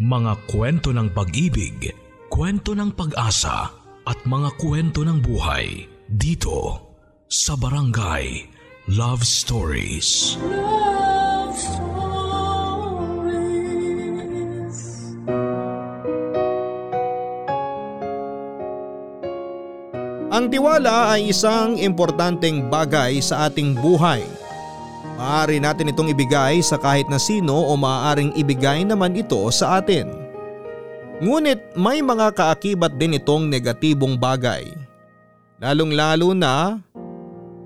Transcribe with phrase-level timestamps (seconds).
[0.00, 1.92] Mga kwento ng pag-ibig,
[2.32, 3.68] kwento ng pag-asa
[4.08, 6.88] at mga kwento ng buhay dito
[7.28, 8.48] sa Barangay
[8.96, 10.40] Love Stories.
[10.40, 12.00] Love Stories.
[20.32, 24.24] Ang tiwala ay isang importanteng bagay sa ating buhay
[25.20, 30.08] Maaari natin itong ibigay sa kahit na sino o maaaring ibigay naman ito sa atin.
[31.20, 34.64] Ngunit may mga kaakibat din itong negatibong bagay.
[35.60, 36.80] Lalong lalo na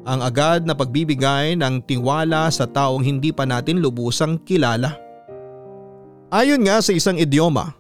[0.02, 4.98] ang agad na pagbibigay ng tiwala sa taong hindi pa natin lubusang kilala.
[6.34, 7.70] Ayon nga sa isang idioma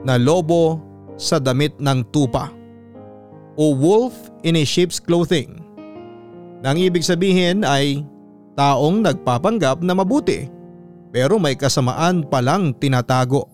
[0.00, 0.80] na lobo
[1.20, 2.48] sa damit ng tupa
[3.52, 4.16] o wolf
[4.48, 5.60] in a sheep's clothing.
[6.64, 8.00] Nang ibig sabihin ay
[8.60, 10.52] taong nagpapanggap na mabuti
[11.08, 13.48] pero may kasamaan palang tinatago.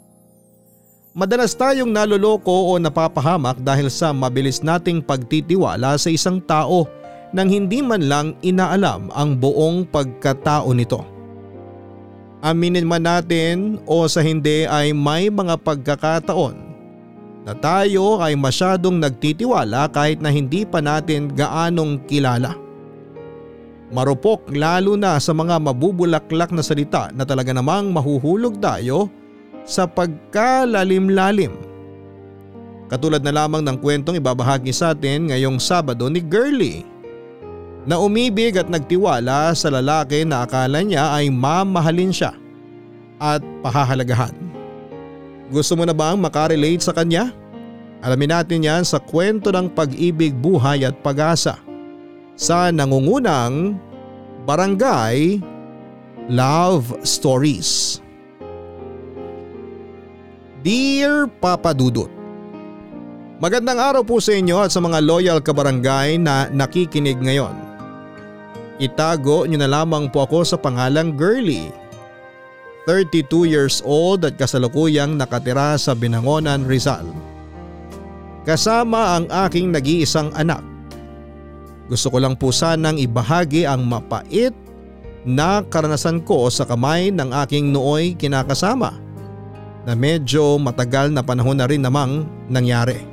[1.17, 6.85] Madalas tayong naloloko o napapahamak dahil sa mabilis nating pagtitiwala sa isang tao
[7.33, 11.01] nang hindi man lang inaalam ang buong pagkatao nito.
[12.45, 16.55] Aminin man natin o sa hindi ay may mga pagkakataon
[17.49, 22.66] na tayo ay masyadong nagtitiwala kahit na hindi pa natin gaanong kilala.
[23.87, 29.07] Marupok lalo na sa mga mabubulaklak na salita na talaga namang mahuhulog tayo
[29.63, 31.55] sa pagkalalim-lalim.
[32.91, 36.87] Katulad na lamang ng kwentong ibabahagi sa atin ngayong Sabado ni Girlie
[37.87, 42.35] na umibig at nagtiwala sa lalaki na akala niya ay mamahalin siya
[43.23, 44.35] at pahahalagahan.
[45.51, 47.31] Gusto mo na bang makarelate sa kanya?
[48.03, 51.66] Alamin natin yan sa kwento ng pag-ibig, buhay at pag-asa
[52.37, 53.81] sa nangungunang
[54.45, 55.41] Barangay
[56.29, 57.99] Love Stories.
[60.61, 62.13] Dear Papa Dudut
[63.41, 67.57] Magandang araw po sa inyo at sa mga loyal kabarangay na nakikinig ngayon.
[68.81, 71.73] Itago niyo na lamang po ako sa pangalang Girlie.
[72.85, 77.05] 32 years old at kasalukuyang nakatira sa Binangonan, Rizal.
[78.45, 80.76] Kasama ang aking nag-iisang anak
[81.87, 84.55] gusto ko lang po sanang ibahagi ang mapait
[85.27, 88.95] na karanasan ko sa kamay ng aking nooy kinakasama
[89.87, 93.07] na medyo matagal na panahon na rin namang nangyari.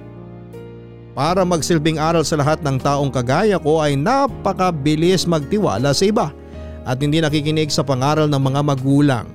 [1.14, 6.34] Para magsilbing aral sa lahat ng taong kagaya ko ay napakabilis magtiwala sa iba
[6.82, 9.26] at hindi nakikinig sa pangaral ng mga magulang.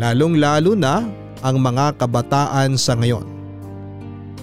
[0.00, 1.04] Lalong lalo na
[1.44, 3.41] ang mga kabataan sa ngayon.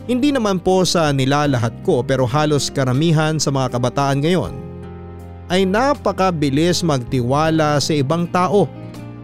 [0.09, 4.57] Hindi naman po sa nilalahat ko pero halos karamihan sa mga kabataan ngayon
[5.53, 8.65] ay napakabilis magtiwala sa ibang tao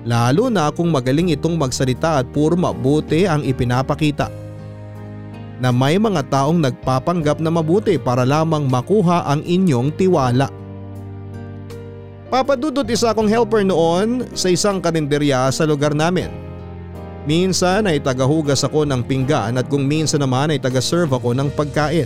[0.05, 4.29] lalo na kung magaling itong magsalita at puro mabuti ang ipinapakita.
[5.57, 10.53] Na may mga taong nagpapanggap na mabuti para lamang makuha ang inyong tiwala.
[12.29, 16.44] Papadudot isa akong helper noon sa isang karinderya sa lugar namin.
[17.25, 22.05] Minsan ay tagahugas ako ng pinggan at kung minsan naman ay taga-serve ako ng pagkain.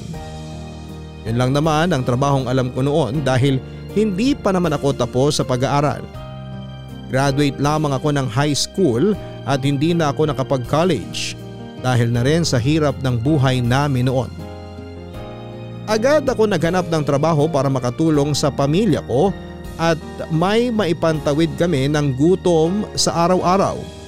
[1.28, 3.60] Yun lang naman ang trabahong alam ko noon dahil
[3.92, 6.00] hindi pa naman ako tapos sa pag-aaral.
[7.12, 9.12] Graduate lamang ako ng high school
[9.44, 11.36] at hindi na ako nakapag-college
[11.84, 14.32] dahil na rin sa hirap ng buhay namin noon.
[15.84, 19.36] Agad ako naghanap ng trabaho para makatulong sa pamilya ko
[19.76, 20.00] at
[20.32, 23.99] may maipantawid kami ng gutom sa araw-araw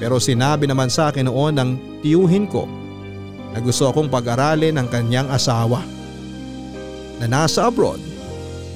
[0.00, 2.64] pero sinabi naman sa akin noon ng tiyuhin ko
[3.52, 5.84] na gusto akong pag-aralin ng kanyang asawa
[7.20, 8.00] na nasa abroad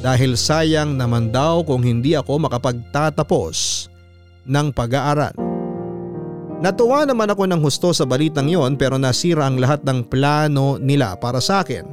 [0.04, 3.88] dahil sayang naman daw kung hindi ako makapagtatapos
[4.44, 5.32] ng pag-aaral.
[6.60, 11.16] Natuwa naman ako ng husto sa balitang yon pero nasira ang lahat ng plano nila
[11.16, 11.88] para sa akin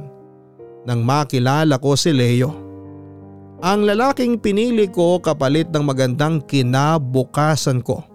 [0.84, 2.52] nang makilala ko si Leo.
[3.62, 8.11] Ang lalaking pinili ko kapalit ng magandang kinabukasan ko.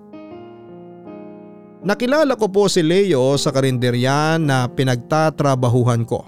[1.85, 6.25] Nakilala ko po si Leo sa karinderya na pinagtatrabahuhan ko.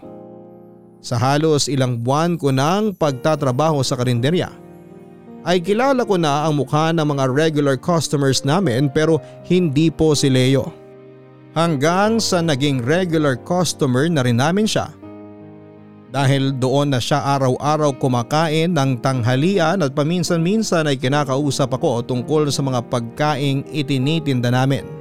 [1.01, 4.51] Sa halos ilang buwan ko ng pagtatrabaho sa karinderya
[5.47, 10.29] ay kilala ko na ang mukha ng mga regular customers namin pero hindi po si
[10.29, 10.69] Leo.
[11.57, 14.93] Hanggang sa naging regular customer na rin namin siya.
[16.13, 22.61] Dahil doon na siya araw-araw kumakain ng tanghalian at paminsan-minsan ay kinakausap ako tungkol sa
[22.65, 24.98] mga pagkaing itinitinda namin.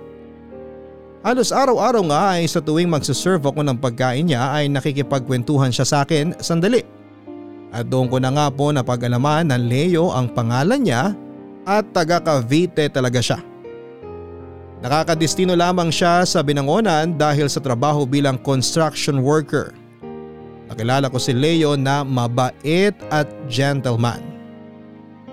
[1.29, 5.97] Halos araw-araw nga ay sa tuwing magsaserve ako ng pagkain niya ay nakikipagkwentuhan siya sa
[6.01, 6.81] akin sandali.
[7.69, 11.13] At doon ko na nga po napag-alaman na Leo ang pangalan niya
[11.69, 13.45] at taga Cavite talaga siya.
[14.81, 19.77] Nakakadistino lamang siya sa binangonan dahil sa trabaho bilang construction worker.
[20.73, 24.38] Nakilala ko si Leo na mabait at gentleman.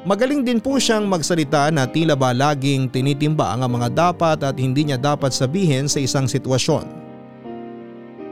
[0.06, 4.86] Magaling din po siyang magsalita na tila ba laging tinitimba ang mga dapat at hindi
[4.86, 6.86] niya dapat sabihin sa isang sitwasyon.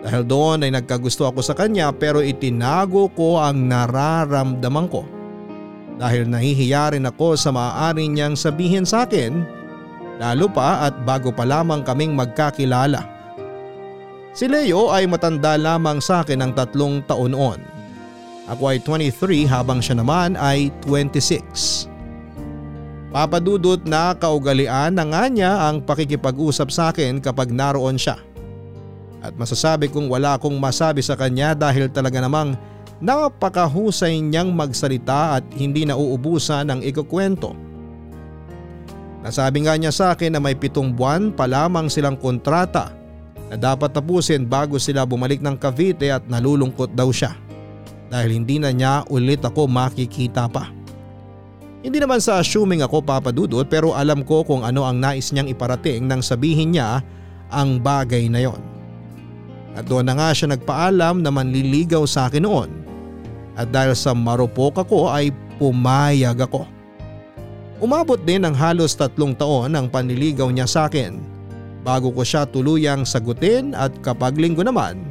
[0.05, 5.01] Dahil doon ay nagkagusto ako sa kanya pero itinago ko ang nararamdaman ko.
[5.97, 9.41] Dahil nahihiya rin ako sa maaari niyang sabihin sa akin
[10.21, 13.01] lalo pa at bago pa lamang kaming magkakilala.
[14.37, 17.72] Si Leo ay matanda lamang sa akin ng tatlong taon noon.
[18.43, 21.87] Ako ay 23 habang siya naman ay 26.
[23.13, 28.19] Papadudot na kaugalian na nga niya ang pakikipag-usap sa akin kapag naroon siya.
[29.23, 32.59] At masasabi kong wala akong masabi sa kanya dahil talaga namang
[32.99, 37.55] napakahusay niyang magsalita at hindi nauubusan ng ikukwento.
[39.23, 42.91] Nasabi nga niya sa akin na may pitong buwan pa lamang silang kontrata
[43.47, 47.31] na dapat tapusin bago sila bumalik ng Cavite at nalulungkot daw siya
[48.13, 50.69] dahil hindi na niya ulit ako makikita pa.
[51.81, 56.05] Hindi naman sa assuming ako papadudot pero alam ko kung ano ang nais niyang iparating
[56.05, 57.01] nang sabihin niya
[57.49, 58.61] ang bagay na yon.
[59.73, 62.69] At doon na nga siya nagpaalam na manliligaw sa akin noon.
[63.57, 66.69] At dahil sa marupok ako ay pumayag ako.
[67.81, 71.17] Umabot din ng halos tatlong taon ang panliligaw niya sa akin
[71.83, 75.01] bago ko siya tuluyang sagutin at kapag linggo naman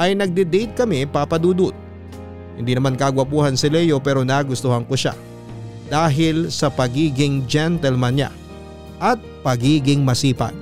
[0.00, 1.74] ay nagde-date kami papadudot.
[2.58, 5.14] Hindi naman kagwapuhan si Leo pero nagustuhan ko siya
[5.88, 8.30] dahil sa pagiging gentleman niya
[8.98, 9.16] at
[9.46, 10.52] pagiging masipag.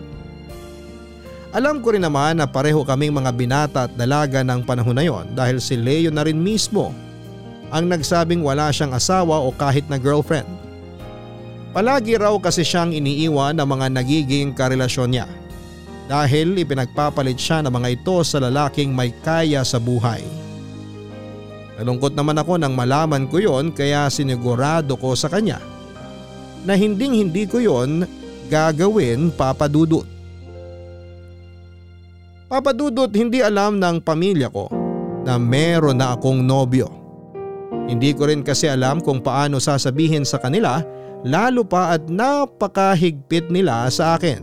[1.56, 5.24] Alam ko rin naman na pareho kaming mga binata at dalaga ng panahon na yon
[5.32, 6.92] dahil si Leo na rin mismo
[7.72, 10.46] ang nagsabing wala siyang asawa o kahit na girlfriend.
[11.72, 15.26] Palagi raw kasi siyang iniiwan ng mga nagiging karelasyon niya
[16.06, 20.45] dahil ipinagpapalit siya ng mga ito sa lalaking may kaya sa buhay.
[21.76, 25.60] Nalungkot naman ako nang malaman ko yon kaya sinigurado ko sa kanya
[26.64, 28.08] na hinding hindi ko yon
[28.48, 30.08] gagawin papadudot.
[32.48, 34.72] Papadudot hindi alam ng pamilya ko
[35.26, 36.88] na meron na akong nobyo.
[37.86, 40.80] Hindi ko rin kasi alam kung paano sasabihin sa kanila
[41.22, 44.42] lalo pa at napakahigpit nila sa akin.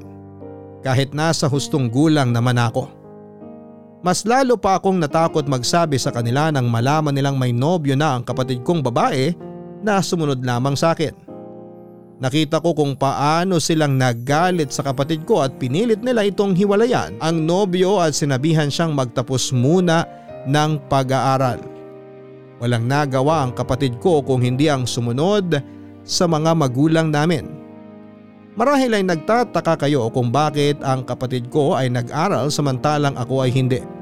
[0.83, 3.02] Kahit nasa hustong gulang naman ako.
[4.03, 8.23] Mas lalo pa akong natakot magsabi sa kanila nang malaman nilang may nobyo na ang
[8.27, 9.31] kapatid kong babae
[9.79, 11.15] na sumunod lamang sa akin.
[12.19, 17.47] Nakita ko kung paano silang nagalit sa kapatid ko at pinilit nila itong hiwalayan ang
[17.47, 20.03] nobyo at sinabihan siyang magtapos muna
[20.51, 21.63] ng pag-aaral.
[22.59, 25.63] Walang nagawa ang kapatid ko kung hindi ang sumunod
[26.03, 27.47] sa mga magulang namin.
[28.55, 33.92] Marahil ay nagtataka kayo kung bakit ang kapatid ko ay nag-aral samantalang ako ay hindi.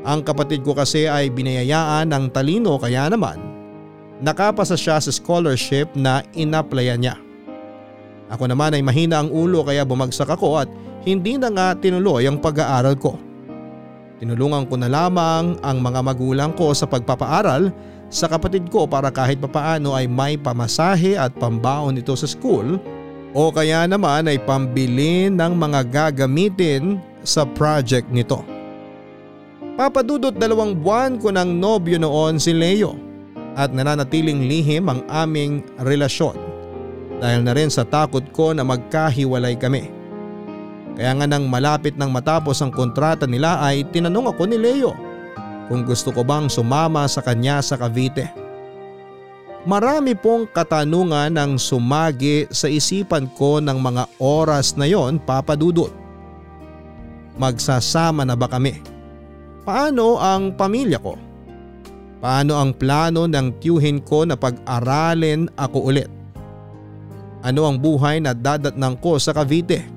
[0.00, 3.50] Ang kapatid ko kasi ay binayayaan ng talino kaya naman
[4.20, 7.16] nakapasa siya sa scholarship na inaplayan niya.
[8.30, 10.68] Ako naman ay mahina ang ulo kaya bumagsak ako at
[11.02, 13.18] hindi na nga tinuloy ang pag-aaral ko.
[14.20, 17.72] Tinulungan ko na lamang ang mga magulang ko sa pagpapaaral
[18.12, 22.76] sa kapatid ko para kahit papaano ay may pamasahe at pambaon nito sa school
[23.32, 28.59] o kaya naman ay pambili ng mga gagamitin sa project nito.
[29.80, 33.00] Papadudot dalawang buwan ko ng nobyo noon si Leo
[33.56, 36.36] at nananatiling lihim ang aming relasyon
[37.16, 39.88] dahil na rin sa takot ko na magkahiwalay kami.
[41.00, 44.92] Kaya nga nang malapit nang matapos ang kontrata nila ay tinanong ako ni Leo
[45.72, 48.28] kung gusto ko bang sumama sa kanya sa Cavite.
[49.64, 55.88] Marami pong katanungan ang sumagi sa isipan ko ng mga oras na yon papadudot.
[57.40, 58.99] Magsasama na ba kami?
[59.60, 61.14] Paano ang pamilya ko?
[62.20, 66.08] Paano ang plano ng tiyuhin ko na pag-aralin ako ulit?
[67.40, 69.88] Ano ang buhay na dadatnang ko sa Cavite?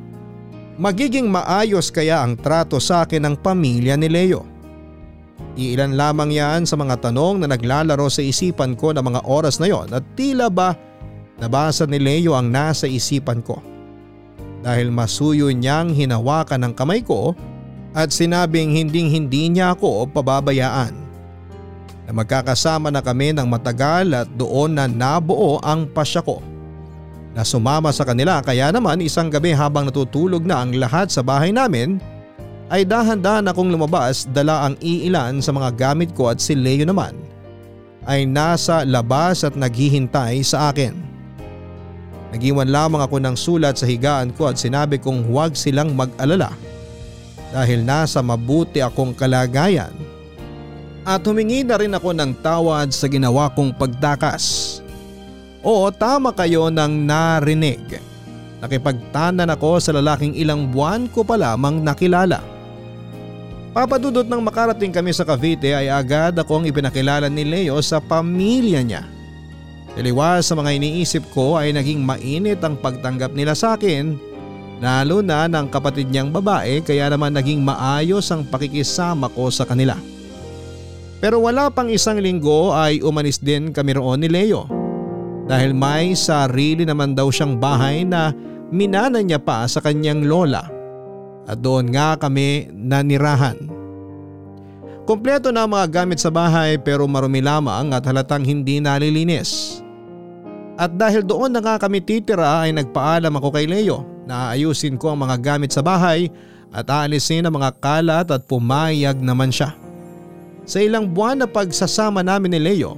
[0.79, 4.48] Magiging maayos kaya ang trato sa akin ng pamilya ni Leo?
[5.53, 9.70] Iilan lamang yan sa mga tanong na naglalaro sa isipan ko na mga oras na
[9.70, 10.74] yon at tila ba
[11.38, 13.62] nabasa ni Leo ang nasa isipan ko.
[14.63, 17.36] Dahil masuyo niyang hinawakan ng kamay ko
[17.94, 20.94] at sinabing hinding hindi niya ako pababayaan
[22.04, 26.42] na magkakasama na kami ng matagal at doon na nabuo ang pasya ko.
[27.34, 31.50] Na sumama sa kanila kaya naman isang gabi habang natutulog na ang lahat sa bahay
[31.50, 31.98] namin
[32.70, 37.14] ay dahan-dahan akong lumabas dala ang iilan sa mga gamit ko at si Leo naman
[38.10, 40.94] ay nasa labas at naghihintay sa akin.
[42.34, 46.50] Nagiwan lamang ako ng sulat sa higaan ko at sinabi kong huwag silang mag-alala
[47.53, 49.93] dahil nasa mabuti akong kalagayan.
[51.05, 54.79] At humingi na rin ako ng tawad sa ginawa kong pagtakas.
[55.62, 58.01] Oo tama kayo ng narinig.
[58.63, 62.41] Nakipagtanan ako sa lalaking ilang buwan ko pa lamang nakilala.
[63.75, 69.03] Papadudot nang makarating kami sa Cavite ay agad akong ipinakilala ni Leo sa pamilya niya.
[69.93, 74.33] Taliwas sa mga iniisip ko ay naging mainit ang pagtanggap nila sa akin
[74.84, 79.96] lalo na ng kapatid niyang babae kaya naman naging maayos ang pakikisama ko sa kanila.
[81.24, 84.68] Pero wala pang isang linggo ay umanis din kami roon ni Leo
[85.48, 88.36] dahil may sarili naman daw siyang bahay na
[88.75, 90.68] minana niya pa sa kanyang lola
[91.48, 93.56] at doon nga kami nanirahan.
[95.08, 99.80] Kompleto na ang mga gamit sa bahay pero marumi lamang at halatang hindi nalilinis.
[100.75, 105.12] At dahil doon na nga kami titira ay nagpaalam ako kay Leo na ayusin ko
[105.12, 106.32] ang mga gamit sa bahay
[106.74, 109.75] at aalisin ang mga kalat at pumayag naman siya.
[110.63, 112.96] Sa ilang buwan na pagsasama namin ni Leo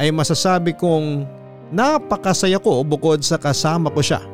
[0.00, 1.28] ay masasabi kong
[1.70, 4.24] napakasaya ko bukod sa kasama ko siya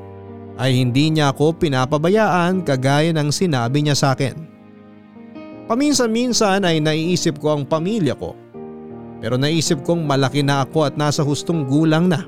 [0.57, 4.47] ay hindi niya ako pinapabayaan kagaya ng sinabi niya sa akin.
[5.67, 8.39] Paminsan-minsan ay naiisip ko ang pamilya ko.
[9.19, 12.23] Pero naisip kong malaki na ako at nasa hustong gulang na.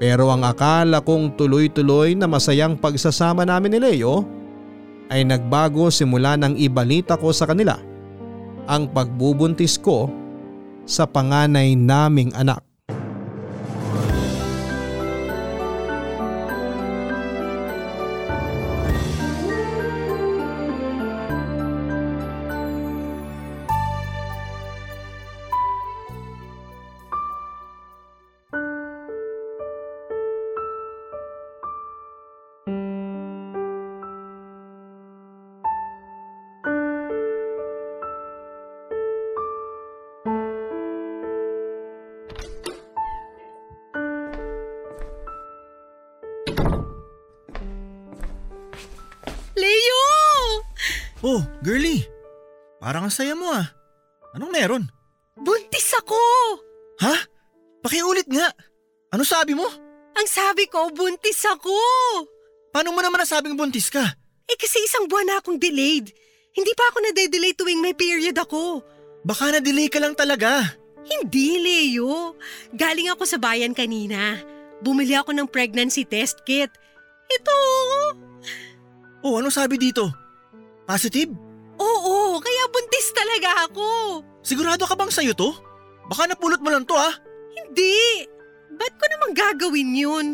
[0.00, 4.24] Pero ang akala kong tuloy-tuloy na masayang pagsasama namin ni Leo
[5.12, 7.76] ay nagbago simula nang ibalita ko sa kanila
[8.64, 10.08] ang pagbubuntis ko
[10.88, 12.69] sa panganay naming anak.
[51.60, 52.04] Girly.
[52.80, 53.68] Parang ang saya mo ah.
[54.32, 54.84] Anong meron?
[55.36, 56.16] Buntis ako!
[57.04, 57.16] Ha?
[57.84, 58.48] Pakiulit nga.
[59.12, 59.68] Ano sabi mo?
[60.16, 61.74] Ang sabi ko, buntis ako!
[62.72, 64.04] Paano mo naman nasabing buntis ka?
[64.48, 66.12] Eh kasi isang buwan na akong delayed.
[66.56, 68.82] Hindi pa ako nade-delay tuwing may period ako.
[69.22, 70.76] Baka na-delay ka lang talaga.
[71.04, 72.36] Hindi, Leo.
[72.74, 74.38] Galing ako sa bayan kanina.
[74.80, 76.70] Bumili ako ng pregnancy test kit.
[77.30, 77.58] Ito!
[79.20, 80.08] Oh, ano sabi dito?
[80.88, 81.49] Positive?
[83.10, 83.86] Buntis talaga ako.
[84.38, 85.50] Sigurado ka bang sa'yo to?
[86.06, 87.10] Baka napulot mo lang to ah.
[87.50, 88.22] Hindi!
[88.78, 90.26] Ba't ko naman gagawin yun?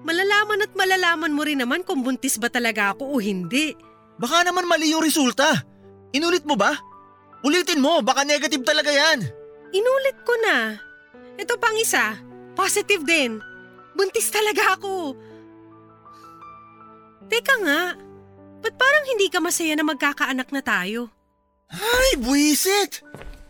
[0.00, 3.76] Malalaman at malalaman mo rin naman kung buntis ba talaga ako o hindi.
[4.16, 5.60] Baka naman mali yung resulta.
[6.16, 6.72] Inulit mo ba?
[7.44, 9.20] Ulitin mo, baka negative talaga yan.
[9.76, 10.72] Inulit ko na.
[11.36, 12.16] Ito pang isa,
[12.56, 13.44] positive din.
[13.92, 15.12] Buntis talaga ako.
[17.28, 17.92] Teka nga,
[18.64, 21.12] ba't parang hindi ka masaya na magkakaanak na tayo?
[21.72, 23.02] Ay, buwisit!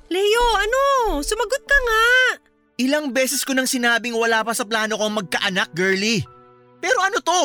[0.07, 0.83] Leo, ano?
[1.21, 2.05] Sumagot ka nga.
[2.77, 6.23] Ilang beses ko nang sinabing wala pa sa plano kong magkaanak, girly.
[6.81, 7.43] Pero ano to?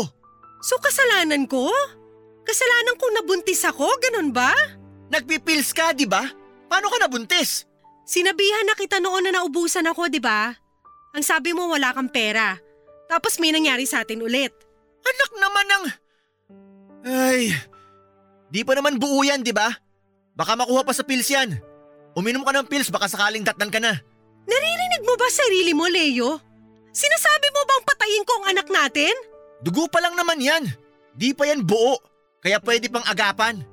[0.61, 1.71] So kasalanan ko?
[2.43, 4.51] Kasalanan kong nabuntis ako, ganun ba?
[5.09, 6.27] Nagpipils ka, di ba?
[6.67, 7.65] Paano ka nabuntis?
[8.03, 10.51] Sinabihan na kita noon na naubusan ako, di ba?
[11.15, 12.59] Ang sabi mo wala kang pera.
[13.07, 14.51] Tapos may nangyari sa atin ulit.
[15.03, 15.83] Anak naman ng...
[17.01, 17.55] Ay,
[18.51, 19.71] di pa naman buo yan, di ba?
[20.35, 21.59] Baka makuha pa sa pills yan.
[22.15, 23.95] Uminom ka ng pills, baka sakaling datnan ka na.
[24.47, 26.39] Naririnig mo ba sarili mo, Leo?
[26.91, 29.15] Sinasabi mo bang patayin ko ang anak natin?
[29.63, 30.63] Dugo pa lang naman yan.
[31.15, 31.99] Di pa yan buo.
[32.41, 33.63] Kaya pwede pang agapan.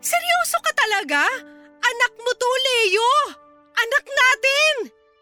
[0.00, 1.20] Seryoso ka talaga?
[1.80, 3.12] Anak mo to, Leo!
[3.76, 4.74] Anak natin!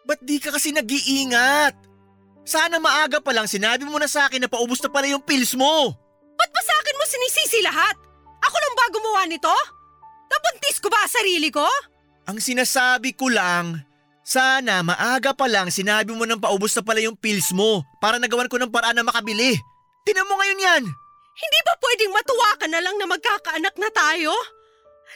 [0.06, 1.74] Ba't di ka kasi nag-iingat?
[2.46, 5.52] Sana maaga pa lang sinabi mo na sa akin na paubos na pala yung pills
[5.58, 5.92] mo.
[6.38, 7.96] Ba't ba sa akin mo sinisisi lahat?
[8.48, 9.52] Ako lang ba gumawa nito?
[10.32, 11.64] Nabuntis ko ba sarili ko?
[12.28, 13.84] Ang sinasabi ko lang,
[14.24, 18.48] sana maaga pa lang sinabi mo nang paubos na pala yung pills mo para nagawan
[18.48, 19.56] ko ng paraan na makabili.
[20.04, 20.84] Tinan mo ngayon yan.
[21.38, 24.32] Hindi ba pwedeng matuwa ka na lang na magkakaanak na tayo?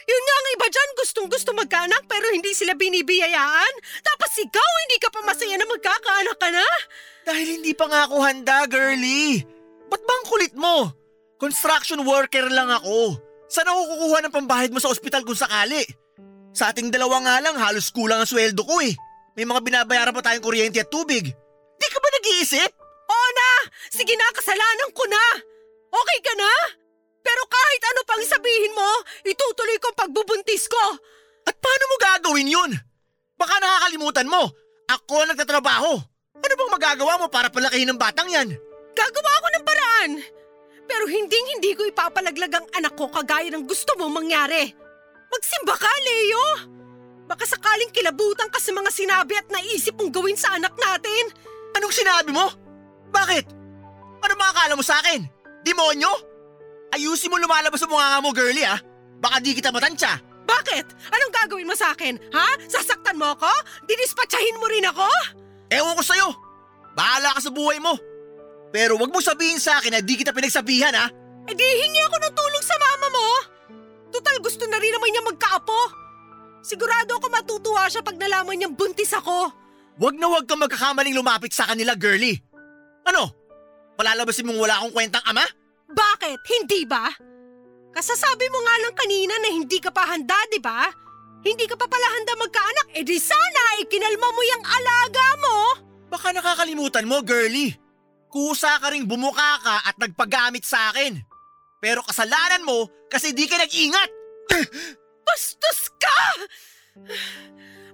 [0.03, 3.73] Yun nga ang iba dyan, gustong gusto magkaanak pero hindi sila binibiyayaan.
[4.01, 6.65] Tapos ikaw, hindi ka pa masaya na magkakaanak ka na?
[7.23, 9.45] Dahil hindi pa nga ako handa, girly.
[9.87, 11.02] Ba't ba ang kulit mo?
[11.43, 13.19] Construction worker lang ako.
[13.51, 15.83] Saan ako kukuha ng pambahid mo sa ospital kung sakali?
[16.55, 18.95] Sa ating dalawa nga lang, halos kulang ang sweldo ko eh.
[19.35, 21.27] May mga binabayaran pa tayong kuryente at tubig.
[21.75, 22.71] Di ka ba nag-iisip?
[23.93, 25.25] Sige na, kasalanan ko na!
[25.93, 26.51] Okay ka na?
[27.21, 28.89] Pero kahit ano pang sabihin mo,
[29.21, 30.83] itutuloy ko pagbubuntis ko!
[31.45, 32.71] At paano mo gagawin yun?
[33.37, 34.49] Baka nakakalimutan mo.
[34.89, 35.93] Ako ang nagtatrabaho.
[36.41, 38.49] Ano bang magagawa mo para palakihin ng batang yan?
[38.97, 40.11] Gagawa ako ng paraan!
[40.87, 44.71] Pero hinding-hindi ko ipapalaglag ang anak ko kagaya ng gusto mong mangyari.
[45.31, 46.47] Magsimba ka, Leo!
[47.23, 51.31] Baka sakaling kilabutan ka sa mga sinabi at naisip mong gawin sa anak natin.
[51.73, 52.51] Anong sinabi mo?
[53.09, 53.45] Bakit?
[54.23, 55.25] Ano mga akala mo sa akin?
[55.63, 56.11] Demonyo?
[56.93, 58.77] Ayusin mo lumalabas sa mukha mo, girlie ah.
[59.17, 60.19] Baka di kita matansya.
[60.43, 60.85] Bakit?
[61.09, 62.19] Anong gagawin mo sa akin?
[62.35, 62.47] Ha?
[62.67, 63.49] Sasaktan mo ako?
[63.87, 65.07] Dinispatsahin mo rin ako?
[65.71, 66.27] Ewan ko sa'yo.
[66.93, 67.97] Bahala ka sa buhay mo.
[68.73, 71.05] Pero wag mo sabihin sa akin na di kita pinagsabihan ha.
[71.45, 73.27] Eh di hingi ako ng tulong sa mama mo.
[74.09, 75.81] Tutal gusto na rin naman niya magkaapo.
[76.65, 79.53] Sigurado ako matutuwa siya pag nalaman niyang buntis ako.
[80.01, 82.41] Wag na wag kang magkakamaling lumapit sa kanila, girlie.
[83.05, 83.29] Ano?
[83.93, 85.45] Palalabasin mong wala akong kwentang ama?
[85.93, 86.41] Bakit?
[86.41, 87.13] Hindi ba?
[87.93, 90.89] Kasasabi mo nga lang kanina na hindi ka pa handa, di ba?
[91.45, 95.57] Hindi ka pa pala handa magkaanak, eh di sana ikinalma mo yung alaga mo.
[96.09, 97.82] Baka nakakalimutan mo, girlie.
[98.33, 101.21] Kusa ka ring bumuka ka at nagpagamit sa akin.
[101.77, 104.09] Pero kasalanan mo kasi di ka nag-ingat.
[105.29, 106.17] Bastos ka!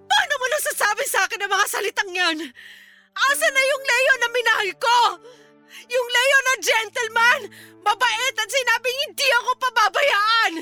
[0.08, 2.38] Paano mo nasasabi sa akin ang mga salitang yan?
[3.12, 5.00] Asa na yung Leo na minahal ko?
[5.92, 7.40] Yung Leo na gentleman,
[7.84, 10.54] mabait at sinabing hindi ako pababayaan.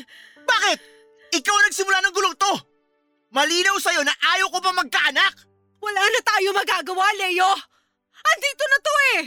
[0.41, 0.77] Bakit?
[1.37, 2.53] Ikaw ang nagsimula ng gulong to.
[3.29, 5.33] Malinaw sa'yo na ayaw ko pa magkaanak.
[5.77, 7.51] Wala na tayo magagawa, Leo.
[8.17, 9.21] Andito na to eh.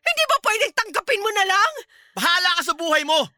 [0.00, 1.72] Hindi ba pwedeng tanggapin mo na lang?
[2.16, 3.28] Bahala ka sa buhay mo.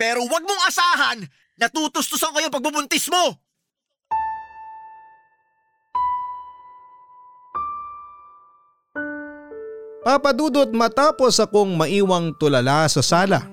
[0.00, 1.18] Pero wag mong asahan
[1.58, 3.38] na tutustusan ko yung pagbubuntis mo.
[10.02, 13.46] Papadudot matapos akong maiwang tulala sa sala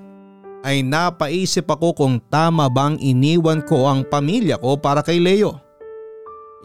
[0.66, 5.62] ay napaisip ako kung tama bang iniwan ko ang pamilya ko para kay Leo.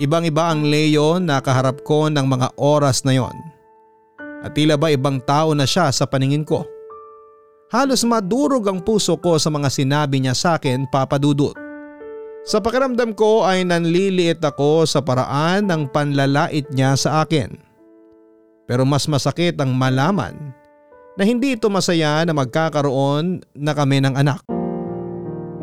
[0.01, 3.54] Ibang iba ang Leo na kaharap ko ng mga oras na yon.
[4.45, 6.69] At tila ba ibang tao na siya sa paningin ko.
[7.73, 11.57] Halos madurog ang puso ko sa mga sinabi niya sa akin papadudot.
[12.45, 17.57] Sa pakiramdam ko ay nanliliit ako sa paraan ng panlalait niya sa akin.
[18.69, 20.37] Pero mas masakit ang malaman
[21.17, 24.45] na hindi ito masaya na magkakaroon na kami ng anak.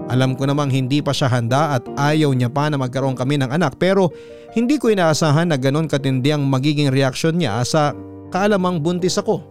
[0.10, 3.54] Alam ko namang hindi pa siya handa at ayaw niya pa na magkaroon kami ng
[3.54, 4.12] anak pero
[4.58, 7.96] hindi ko inaasahan na ganon katindi ang magiging reaksyon niya sa
[8.32, 9.44] kaalamang buntis ako.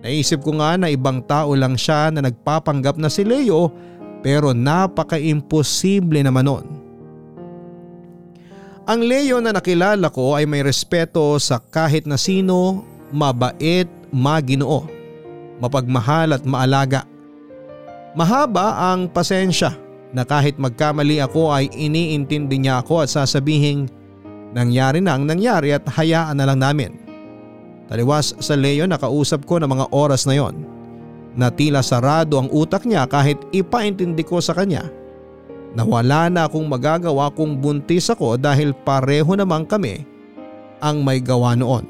[0.00, 3.70] Naisip ko nga na ibang tao lang siya na nagpapanggap na si Leo
[4.20, 6.66] pero napaka-imposible naman nun.
[8.88, 12.82] Ang Leo na nakilala ko ay may respeto sa kahit na sino,
[13.14, 14.88] mabait, maginoo,
[15.62, 17.06] mapagmahal at maalaga.
[18.18, 19.76] Mahaba ang pasensya
[20.10, 23.86] na kahit magkamali ako ay iniintindi niya ako at sasabihin
[24.50, 27.09] nangyari na ang nangyari at hayaan na lang namin.
[27.90, 30.62] Taliwas sa Leo nakausap ko ng mga oras na yon
[31.34, 34.86] na tila sarado ang utak niya kahit ipaintindi ko sa kanya
[35.74, 40.06] na wala na akong magagawa kung buntis ako dahil pareho naman kami
[40.78, 41.86] ang may gawa noon.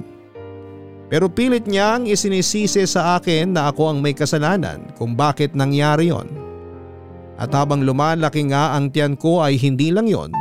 [1.12, 6.28] Pero pilit niyang isinisisi sa akin na ako ang may kasalanan kung bakit nangyari yon.
[7.40, 10.32] At habang lumalaki nga ang tiyan ko ay hindi lang yon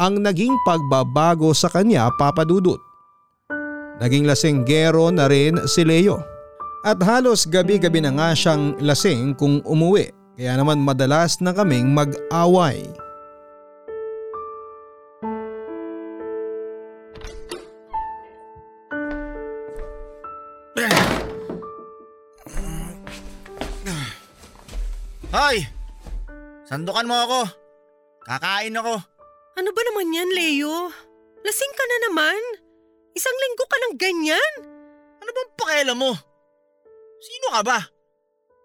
[0.00, 2.91] ang naging pagbabago sa kanya papadudot.
[4.02, 6.18] Naging lasenggero na rin si Leo.
[6.82, 12.82] At halos gabi-gabi na nga siyang lasing kung umuwi kaya naman madalas na kaming mag-away.
[25.30, 25.64] Hoy!
[26.66, 27.40] Sandukan mo ako.
[28.26, 28.98] Kakain ako.
[29.56, 30.90] Ano ba naman yan, Leo?
[31.46, 32.61] Lasing ka na naman.
[33.12, 34.52] Isang linggo ka ng ganyan.
[35.20, 36.12] Ano bang pakialam mo?
[37.22, 37.78] Sino ka ba?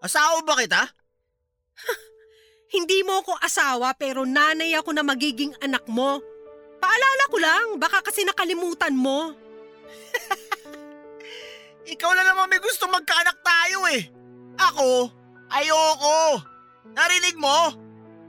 [0.01, 0.83] Asawa ba kita?
[2.75, 6.23] Hindi mo ako asawa pero nanay ako na magiging anak mo.
[6.77, 9.33] Paalala ko lang, baka kasi nakalimutan mo.
[11.93, 14.11] Ikaw na naman may gusto magkaanak tayo eh.
[14.57, 15.11] Ako,
[15.51, 16.43] ayoko.
[16.91, 17.73] Narinig mo?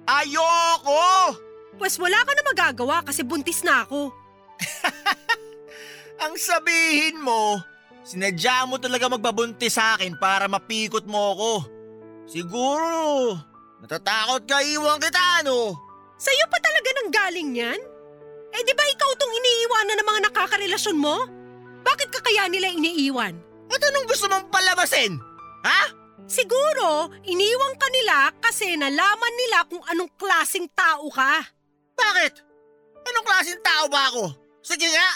[0.09, 1.37] Ayoko!
[1.77, 4.11] Pues wala ka na magagawa kasi buntis na ako.
[6.19, 7.63] Ang sabihin mo,
[8.03, 11.53] sinadya mo talaga magbabuntis sa akin para mapikot mo ako.
[12.27, 13.39] Siguro,
[13.79, 15.79] natatakot ka iwan kita ano?
[16.19, 17.81] Sa'yo pa talaga nang galing yan?
[18.51, 21.17] Eh di ba ikaw tong iniiwanan ng mga nakakarelasyon mo?
[21.87, 23.39] Bakit ka kaya nila iniiwan?
[23.71, 25.15] At anong gusto mong palabasin?
[25.63, 25.95] Ha?
[26.27, 31.47] Siguro, iniwang ka nila kasi nalaman nila kung anong klasing tao ka.
[31.95, 32.43] Bakit?
[33.07, 34.35] Anong klaseng tao ba ako?
[34.61, 35.09] Sige nga.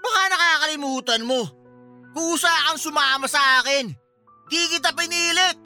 [0.00, 1.44] Baka nakakalimutan mo.
[2.10, 3.92] Kusa kang sumama sa akin.
[4.50, 5.56] Di kita pinilit.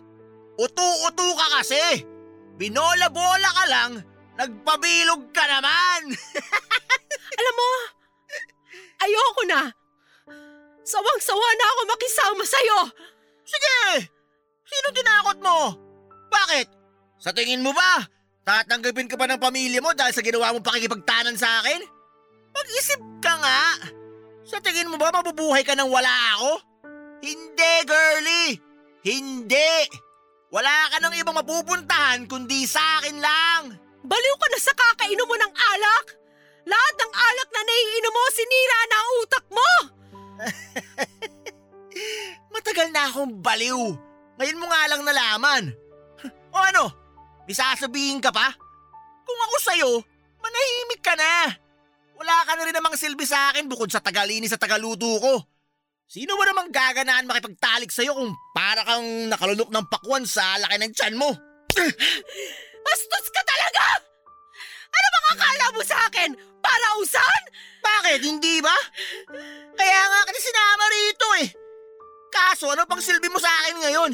[0.61, 2.14] Utu-utu ka kasi.
[2.55, 3.92] Binola-bola ka lang,
[4.38, 6.14] nagpabilog ka naman.
[7.38, 7.70] Alam mo,
[9.03, 9.61] ayoko na.
[10.87, 12.79] Sawang-sawa na ako makisama sa'yo.
[13.42, 14.07] Sige,
[14.62, 15.59] sino tinakot mo?
[16.31, 16.66] Bakit?
[17.18, 18.07] Sa tingin mo ba,
[18.47, 21.83] tatanggapin ka pa ng pamilya mo dahil sa ginawa mong pakikipagtanan sa akin?
[22.55, 23.62] Mag-isip ka nga.
[24.44, 26.52] Sa tingin mo ba mabubuhay ka nang wala ako?
[27.24, 28.52] Hindi, girlie.
[29.00, 29.72] Hindi.
[30.52, 33.62] Wala ka nang ibang mapupuntahan kundi sa akin lang.
[34.04, 36.07] Baliw ka na sa kakainom mo ng alak.
[36.68, 39.70] Lahat ng alak na naiinom mo, sinira na ang utak mo.
[42.52, 43.96] Matagal na akong baliw.
[44.37, 45.62] Ngayon mo nga lang nalaman.
[46.52, 46.85] O ano?
[47.48, 48.52] May sasabihin ka pa?
[49.24, 49.90] Kung ako sa'yo,
[50.40, 51.63] manahimik ka na.
[52.14, 55.35] Wala ka na rin namang silbi sa akin bukod sa tagalinis sa tagaluto ko.
[56.05, 60.92] Sino ba namang gaganaan makipagtalik sa'yo kung para kang nakalunok ng pakwan sa laki ng
[60.94, 61.33] tiyan mo?
[62.87, 63.85] Bastos ka talaga!
[64.94, 66.31] Ano bang akala mo sa akin?
[66.62, 67.42] Para usan?
[67.83, 68.20] Bakit?
[68.22, 68.77] Hindi ba?
[69.74, 71.48] Kaya nga kasi sinama rito eh.
[72.31, 74.12] Kaso ano pang silbi mo sa akin ngayon?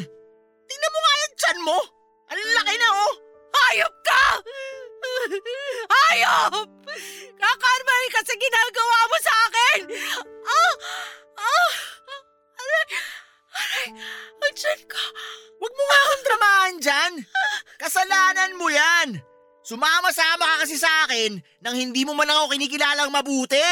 [0.70, 1.78] Tingnan mo nga yung tiyan mo.
[2.30, 3.14] Ang laki na oh.
[3.50, 4.22] Hayop ka!
[5.90, 6.66] Hayop!
[7.40, 9.78] Kakarmay ka sa ginagawa mo sa akin!
[10.44, 10.74] Ah!
[11.38, 11.72] Ah!
[12.60, 12.86] Aray!
[13.54, 13.86] Aray!
[14.40, 15.02] Ang tiyan ko!
[15.60, 17.12] Huwag mo nga akong dramahan dyan.
[17.80, 19.08] Kasalanan mo yan.
[19.60, 23.70] Sumama-sama ka kasi sa akin nang hindi mo man ako kinikilalang mabuti.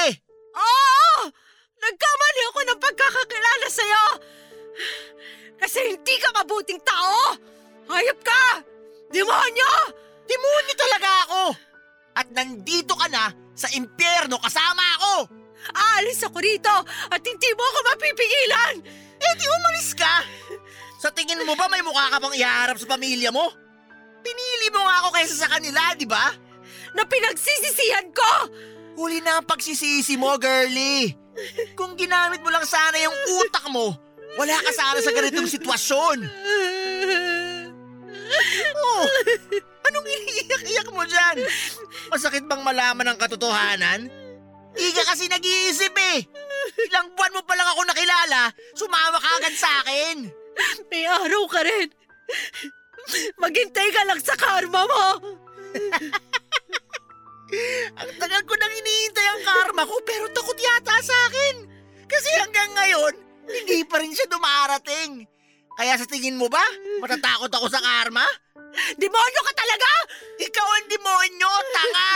[0.55, 1.33] Oo!
[1.79, 4.05] Nagkamali ako ng pagkakakilala sa'yo!
[5.59, 7.35] Kasi hindi ka mabuting tao!
[7.89, 8.63] Hayop ka!
[9.09, 9.73] Demonyo!
[10.29, 11.43] Demonyo talaga ako.
[12.19, 15.15] At nandito ka na sa impyerno kasama ako.
[15.75, 16.71] Aalis ako rito
[17.11, 18.75] at hindi mo ako mapipigilan!
[19.19, 20.15] Eh di umalis ka.
[21.03, 23.51] Sa tingin mo ba may mukha ka bang iharap sa pamilya mo?
[24.23, 26.31] Pinili mo nga ako kaysa sa kanila, di ba?
[26.95, 28.31] Na pinagsisisihan ko!
[28.99, 31.15] Huli na ang pagsisisi mo, girlie.
[31.79, 33.95] Kung ginamit mo lang sana yung utak mo,
[34.35, 36.19] wala ka sana sa ganitong sitwasyon.
[38.79, 39.05] Oh,
[39.89, 41.37] anong iniiyak-iyak mo dyan?
[42.13, 44.09] Masakit bang malaman ang katotohanan?
[44.77, 46.19] Di ka kasi nag-iisip eh.
[46.89, 50.29] Ilang buwan mo pa lang ako nakilala, sumama ka agad sa akin.
[50.91, 51.89] May araw ka rin!
[53.41, 55.07] Maghintay ka lang sa karma mo!
[57.97, 61.65] Ang tagal ko nang iniintay ang karma ko pero takot yata sa akin.
[62.05, 63.15] Kasi hanggang ngayon,
[63.49, 65.25] hindi pa rin siya dumarating.
[65.79, 66.67] Kaya sa tingin mo ba,
[66.99, 68.27] matatakot ako sa karma?
[68.99, 69.91] Demonyo ka talaga!
[70.43, 72.11] Ikaw ang demonyo, tanga!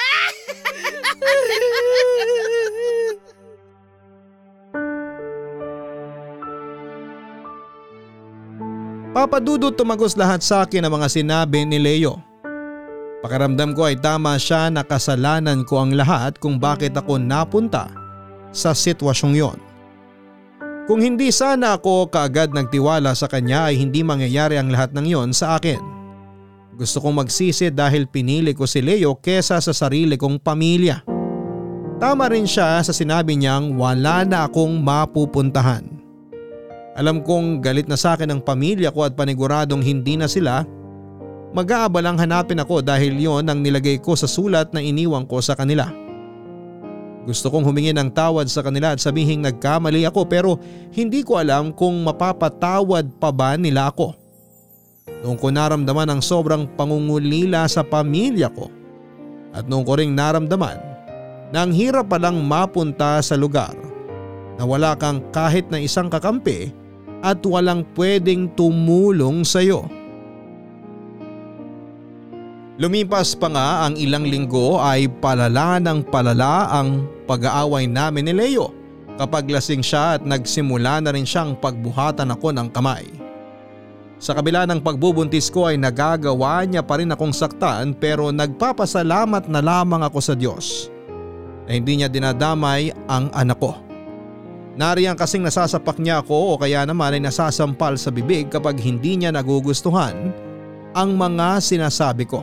[9.10, 12.22] Papadudot tumagos lahat sa akin ang mga sinabi ni Leo.
[13.26, 17.90] Pakiramdam ko ay tama siya na kasalanan ko ang lahat kung bakit ako napunta
[18.54, 19.69] sa sitwasyong yon.
[20.88, 25.30] Kung hindi sana ako kaagad nagtiwala sa kanya ay hindi mangyayari ang lahat ng yon
[25.36, 25.80] sa akin.
[26.80, 31.04] Gusto kong magsisi dahil pinili ko si Leo kesa sa sarili kong pamilya.
[32.00, 35.84] Tama rin siya sa sinabi niyang wala na akong mapupuntahan.
[36.96, 40.64] Alam kong galit na sa akin ang pamilya ko at paniguradong hindi na sila
[41.50, 45.90] mag-aabalang hanapin ako dahil yon ang nilagay ko sa sulat na iniwan ko sa kanila.
[47.28, 50.56] Gusto kong humingi ng tawad sa kanila at sabihing nagkamali ako pero
[50.96, 54.16] hindi ko alam kung mapapatawad pa ba nila ako.
[55.20, 58.72] Noong ko naramdaman ang sobrang pangungulila sa pamilya ko
[59.52, 60.80] at noong ko ring naramdaman
[61.52, 63.76] na ang hirap palang mapunta sa lugar
[64.56, 66.72] na wala kang kahit na isang kakampi
[67.20, 69.84] at walang pwedeng tumulong sa iyo.
[72.80, 78.72] Lumipas pa nga ang ilang linggo ay palala ng palala ang pag-aaway namin ni Leo
[79.20, 83.04] kapag lasing siya at nagsimula na rin siyang pagbuhatan ako ng kamay.
[84.16, 89.60] Sa kabila ng pagbubuntis ko ay nagagawa niya pa rin akong saktan pero nagpapasalamat na
[89.60, 90.88] lamang ako sa Diyos
[91.68, 93.76] na hindi niya dinadamay ang anak ko.
[94.80, 99.36] Nariyan kasing nasasapak niya ako o kaya naman ay nasasampal sa bibig kapag hindi niya
[99.36, 100.32] nagugustuhan
[100.96, 102.40] ang mga sinasabi ko.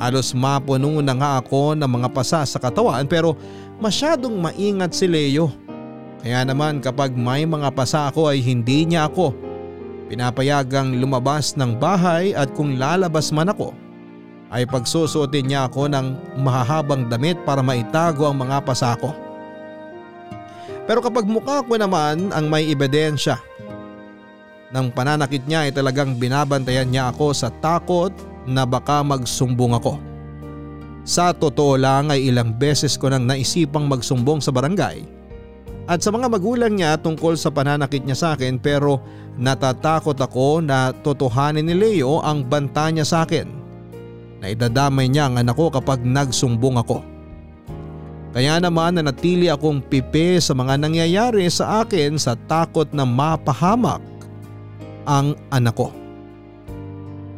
[0.00, 3.36] Alos mapuno na nga ako ng mga pasa sa katawan pero
[3.76, 5.52] masyadong maingat si Leo.
[6.24, 9.36] Kaya naman kapag may mga pasa ako ay hindi niya ako
[10.08, 13.76] pinapayagang lumabas ng bahay at kung lalabas man ako
[14.48, 19.12] ay pagsusuotin niya ako ng mahahabang damit para maitago ang mga pasa ko.
[20.88, 23.36] Pero kapag mukha ko naman ang may ebidensya
[24.72, 28.10] ng pananakit niya ay talagang binabantayan niya ako sa takot
[28.50, 29.96] na baka magsumbong ako.
[31.06, 35.20] Sa totoo lang ay ilang beses ko nang naisipang magsumbong sa barangay
[35.90, 39.02] at sa mga magulang niya tungkol sa pananakit niya sa akin pero
[39.34, 43.50] natatakot ako na totohanin ni Leo ang banta niya sa akin
[44.38, 47.02] na idadamay niya ang anak ko kapag nagsumbong ako.
[48.30, 53.98] Kaya naman nanatili akong pipi sa mga nangyayari sa akin sa takot na mapahamak
[55.10, 55.90] ang anak ko.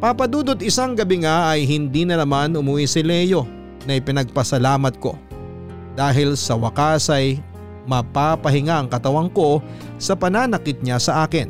[0.03, 3.47] Papadudot isang gabi nga ay hindi na naman umuwi si Leo
[3.87, 5.15] na ipinagpasalamat ko
[5.95, 7.39] dahil sa wakas ay
[7.87, 9.63] mapapahinga ang katawan ko
[9.95, 11.47] sa pananakit niya sa akin.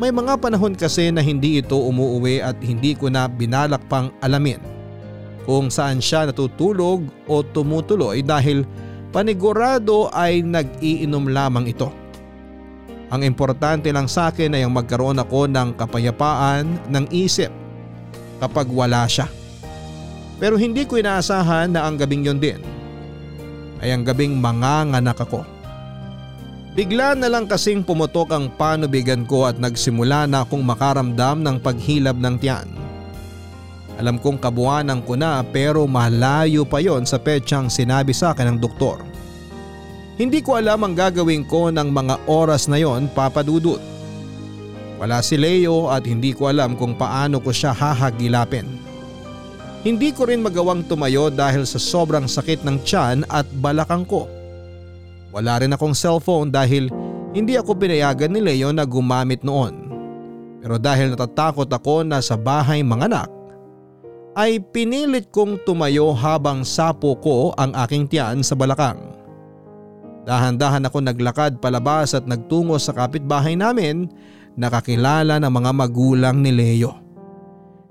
[0.00, 4.64] May mga panahon kasi na hindi ito umuuwi at hindi ko na binalak pang alamin
[5.44, 8.64] kung saan siya natutulog o tumutuloy dahil
[9.12, 11.92] panigurado ay nag-iinom lamang ito.
[13.06, 17.54] Ang importante lang sa akin ay ang magkaroon ako ng kapayapaan ng isip
[18.42, 19.30] kapag wala siya.
[20.42, 22.60] Pero hindi ko inaasahan na ang gabing yon din
[23.80, 25.46] ay ang gabing manganganak ako.
[26.76, 32.20] Bigla na lang kasing pumutok ang panubigan ko at nagsimula na akong makaramdam ng paghilab
[32.20, 32.68] ng tiyan.
[33.96, 38.58] Alam kong kabuanan ko na pero malayo pa yon sa petsang sinabi sa akin ng
[38.60, 39.00] doktor.
[40.16, 43.80] Hindi ko alam ang gagawin ko ng mga oras na yon papadudot.
[44.96, 48.64] Wala si Leo at hindi ko alam kung paano ko siya hahagilapin.
[49.84, 54.24] Hindi ko rin magawang tumayo dahil sa sobrang sakit ng tiyan at balakang ko.
[55.36, 56.88] Wala rin akong cellphone dahil
[57.36, 59.92] hindi ako pinayagan ni Leo na gumamit noon.
[60.64, 63.28] Pero dahil natatakot ako na sa bahay manganak,
[64.32, 69.15] ay pinilit kong tumayo habang sapo ko ang aking tiyan sa balakang.
[70.26, 74.10] Dahan-dahan ako naglakad palabas at nagtungo sa kapitbahay namin
[74.58, 76.98] nakakilala ng mga magulang ni Leo.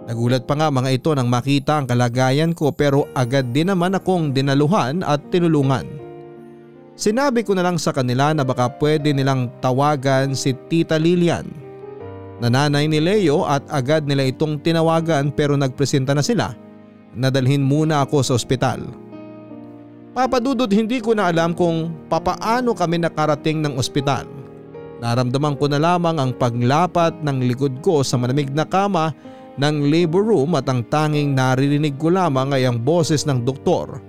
[0.05, 4.35] Nagulat pa nga mga ito nang makita ang kalagayan ko pero agad din naman akong
[4.35, 5.87] dinaluhan at tinulungan.
[6.93, 11.65] Sinabi ko na lang sa kanila na baka pwede nilang tawagan si Tita Lilian
[12.43, 16.51] Nananay ni Leo at agad nila itong tinawagan pero nagpresenta na sila
[17.15, 18.83] na dalhin muna ako sa ospital.
[20.15, 24.23] Papadudod hindi ko na alam kung papaano kami nakarating ng ospital.
[25.03, 29.11] Naramdaman ko na lamang ang paglapat ng likod ko sa malamig na kama
[29.59, 33.99] ng labor room at ang tanging naririnig ko lamang ay ang boses ng doktor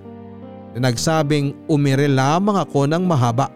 [0.71, 3.51] na nagsabing umire lamang ako ng mahaba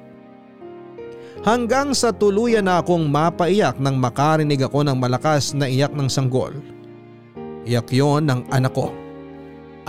[1.47, 6.51] hanggang sa tuluyan na akong mapaiyak nang makarinig ako ng malakas na iyak ng sanggol.
[7.63, 9.00] Iyak yon ng anak ko.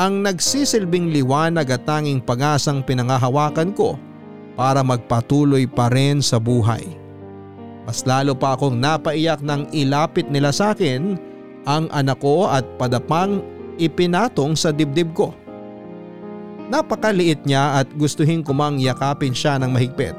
[0.00, 4.00] Ang nagsisilbing liwanag at tanging pag-asang pinangahawakan ko
[4.56, 6.96] para magpatuloy pa rin sa buhay.
[7.84, 11.20] Mas lalo pa akong napaiyak nang ilapit nila sa akin
[11.68, 13.44] ang anak ko at padapang
[13.76, 15.36] ipinatong sa dibdib ko.
[16.72, 20.16] Napakaliit niya at gustuhin ko mang yakapin siya ng mahigpit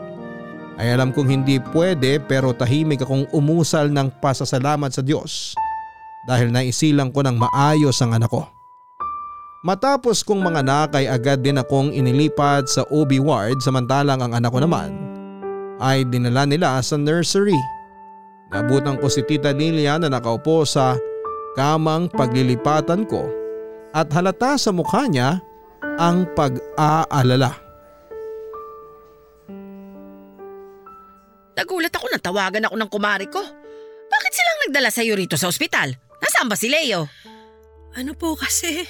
[0.78, 5.58] ay alam kong hindi pwede pero tahimik akong umusal ng pasasalamat sa Diyos
[6.30, 8.46] dahil naisilang ko ng maayos ang anak ko.
[9.64, 14.52] Matapos kong mga anak ay agad din akong inilipat sa OB ward samantalang ang anak
[14.52, 14.92] ko naman
[15.80, 17.56] ay dinala nila sa nursery.
[18.52, 21.00] Nabutan ko si Tita Lilia na nakaupo sa
[21.56, 23.24] kamang paglilipatan ko
[23.96, 25.40] at halata sa mukha niya
[25.96, 27.56] ang pag-aalala.
[31.56, 33.40] Nagulat ako nang tawagan ako ng kumari ko.
[34.12, 35.96] Bakit silang nagdala sa iyo rito sa ospital?
[36.20, 37.08] Nasaan ba si Leo?
[37.96, 38.84] Ano po kasi?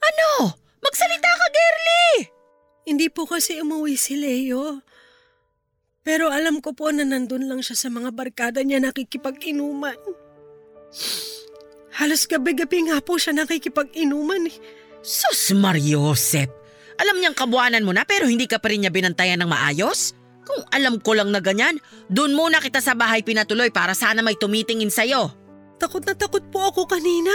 [0.00, 0.54] Ano?
[0.84, 2.06] Magsalita ka, Gerly!
[2.84, 4.84] Hindi po kasi umuwi si Leo.
[6.04, 9.96] Pero alam ko po na nandun lang siya sa mga barkada niya nakikipag-inuman.
[11.96, 14.56] Halos gabi-gabi nga po siya nakikipag-inuman eh.
[15.00, 16.52] Sus Mariosep!
[17.00, 20.12] Alam niyang kabuanan mo na pero hindi ka pa rin niya binantayan ng maayos?
[20.44, 21.80] Kung alam ko lang na ganyan,
[22.12, 25.32] doon muna kita sa bahay pinatuloy para sana may tumitingin sa'yo.
[25.80, 27.32] Takot na takot po ako kanina.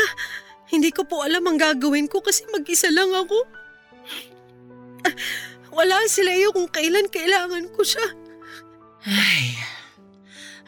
[0.70, 3.38] Hindi ko po alam ang gagawin ko kasi mag-isa lang ako.
[5.78, 8.06] Wala si Leo kung kailan kailangan ko siya.
[9.06, 9.58] Ay,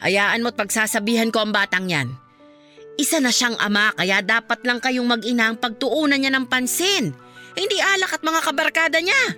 [0.02, 2.08] hayaan mo't pagsasabihan ko ang batang yan.
[2.98, 7.14] Isa na siyang ama kaya dapat lang kayong mag-ina ang pagtuunan niya ng pansin.
[7.52, 9.36] Hindi alak at mga kabarkada niya.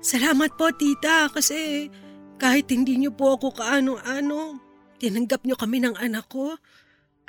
[0.00, 1.90] Salamat po tita kasi
[2.36, 4.60] Kahit hindi niyo po ako kaano-ano,
[5.00, 6.60] tinanggap niyo kami ng anak ko.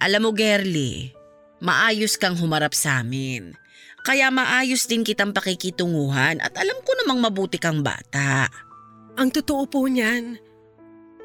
[0.03, 1.15] Alam mo, Gerly,
[1.63, 3.53] maayos kang humarap sa amin.
[4.07, 8.47] Kaya maayos din kitang pakikitunguhan at alam ko namang mabuti kang bata.
[9.19, 10.39] Ang totoo po niyan,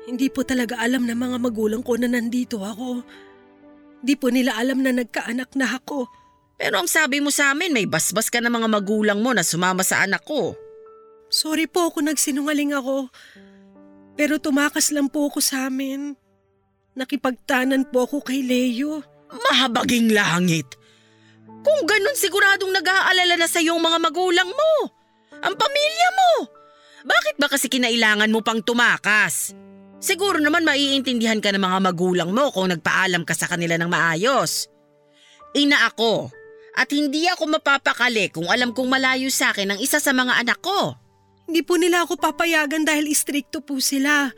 [0.08, 3.06] hindi po talaga alam ng mga magulang ko na nandito ako.
[4.02, 6.10] Di po nila alam na nagkaanak na ako.
[6.58, 9.86] Pero ang sabi mo sa amin, may basbas ka ng mga magulang mo na sumama
[9.86, 10.58] sa anak ko.
[11.30, 13.06] Sorry po kung nagsinungaling ako.
[14.18, 16.18] Pero tumakas lang po ako sa amin.
[16.98, 19.11] Nakipagtanan po ako kay Leo.
[19.32, 20.76] Mahabaging langit.
[21.62, 24.74] Kung ganun siguradong nag-aalala na sa iyong mga magulang mo.
[25.42, 26.32] Ang pamilya mo.
[27.02, 29.56] Bakit ba kasi kinailangan mo pang tumakas?
[30.02, 34.66] Siguro naman maiintindihan ka ng mga magulang mo kung nagpaalam ka sa kanila ng maayos.
[35.54, 36.30] Ina ako
[36.74, 40.58] at hindi ako mapapakali kung alam kong malayo sa akin ang isa sa mga anak
[40.58, 40.98] ko.
[41.46, 44.30] Hindi po nila ako papayagan dahil istrikto po sila.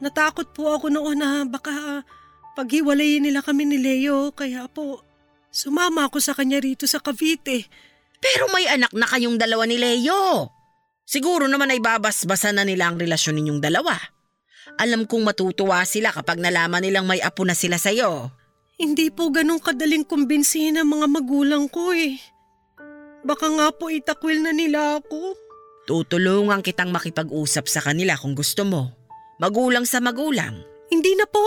[0.00, 2.04] Natakot po ako noon na baka
[2.54, 5.02] paghiwalayin nila kami ni Leo kaya po
[5.54, 7.70] sumama ako sa kanya rito sa Cavite.
[8.18, 10.50] Pero may anak na kayong dalawa ni Leo.
[11.04, 13.94] Siguro naman ay babasbasan na nila ang relasyon ninyong dalawa.
[14.80, 18.32] Alam kong matutuwa sila kapag nalaman nilang may apo na sila sa'yo.
[18.80, 22.18] Hindi po ganun kadaling kumbinsihin ng mga magulang ko eh.
[23.22, 25.36] Baka nga po itakwil na nila ako.
[25.84, 28.90] Tutulungan kitang makipag-usap sa kanila kung gusto mo.
[29.36, 30.64] Magulang sa magulang.
[30.88, 31.44] Hindi na po.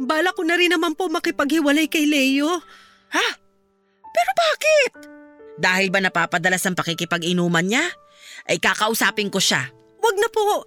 [0.00, 2.50] Bala ko na rin naman po makipaghiwalay kay Leo.
[3.14, 3.28] Ha?
[4.10, 4.92] Pero bakit?
[5.54, 7.84] Dahil ba napapadalas ang pakikipag-inuman niya?
[8.50, 9.70] Ay kakausapin ko siya.
[10.02, 10.66] Wag na po.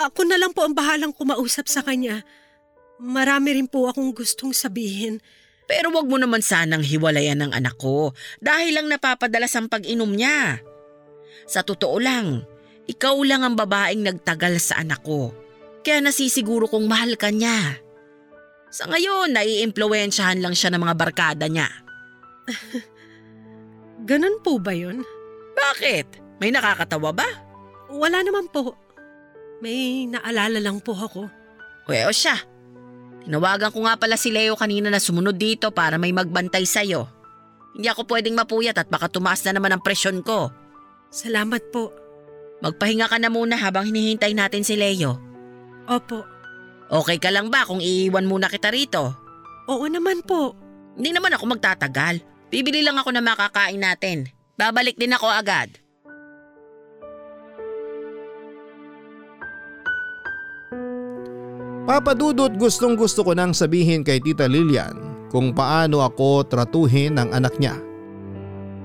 [0.00, 2.24] Ako na lang po ang bahalang kumausap sa kanya.
[2.96, 5.20] Marami rin po akong gustong sabihin.
[5.68, 10.64] Pero wag mo naman sanang hiwalayan ng anak ko dahil lang napapadalas ang pag-inom niya.
[11.44, 12.42] Sa totoo lang,
[12.88, 15.30] ikaw lang ang babaeng nagtagal sa anak ko.
[15.84, 17.78] Kaya nasisiguro kong mahal ka niya.
[18.70, 21.66] Sa ngayon, naiimpluwensyahan lang siya ng mga barkada niya.
[24.08, 25.02] Ganon po ba yun?
[25.58, 26.38] Bakit?
[26.38, 27.28] May nakakatawa ba?
[27.90, 28.78] Wala naman po.
[29.60, 31.28] May naalala lang po ako.
[31.90, 32.38] Well, siya.
[33.26, 37.04] Tinawagan ko nga pala si Leo kanina na sumunod dito para may magbantay sa'yo.
[37.76, 40.48] Hindi ako pwedeng mapuyat at baka tumaas na naman ang presyon ko.
[41.12, 41.92] Salamat po.
[42.64, 45.20] Magpahinga ka na muna habang hinihintay natin si Leo.
[45.90, 46.39] Opo.
[46.90, 49.14] Okay ka lang ba kung iiwan muna kita rito?
[49.70, 50.58] Oo naman po.
[50.98, 52.18] Hindi naman ako magtatagal.
[52.50, 54.26] Bibili lang ako ng makakain natin.
[54.58, 55.70] Babalik din ako agad.
[61.86, 67.54] Papadudot gustong gusto ko nang sabihin kay Tita Lilian kung paano ako tratuhin ng anak
[67.62, 67.78] niya.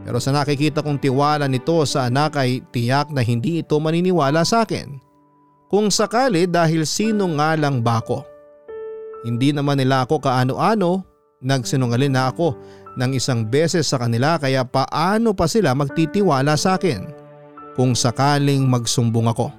[0.05, 4.61] Pero sa nakikita kong tiwala nito sa anak ay tiyak na hindi ito maniniwala sa
[4.61, 5.04] akin.
[5.65, 8.21] Kung sakali dahil sino nga lang ba ako.
[9.25, 11.01] Hindi naman nila ako kaano-ano,
[11.41, 12.53] nagsinungalin na ako
[12.95, 17.09] ng isang beses sa kanila kaya paano pa sila magtitiwala sa akin
[17.73, 19.49] kung sakaling magsumbong ako.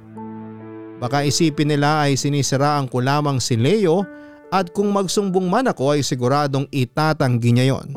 [1.03, 4.07] Baka isipin nila ay sinisiraan ko lamang si Leo
[4.49, 7.89] at kung magsumbong man ako ay siguradong itatanggi niya yon.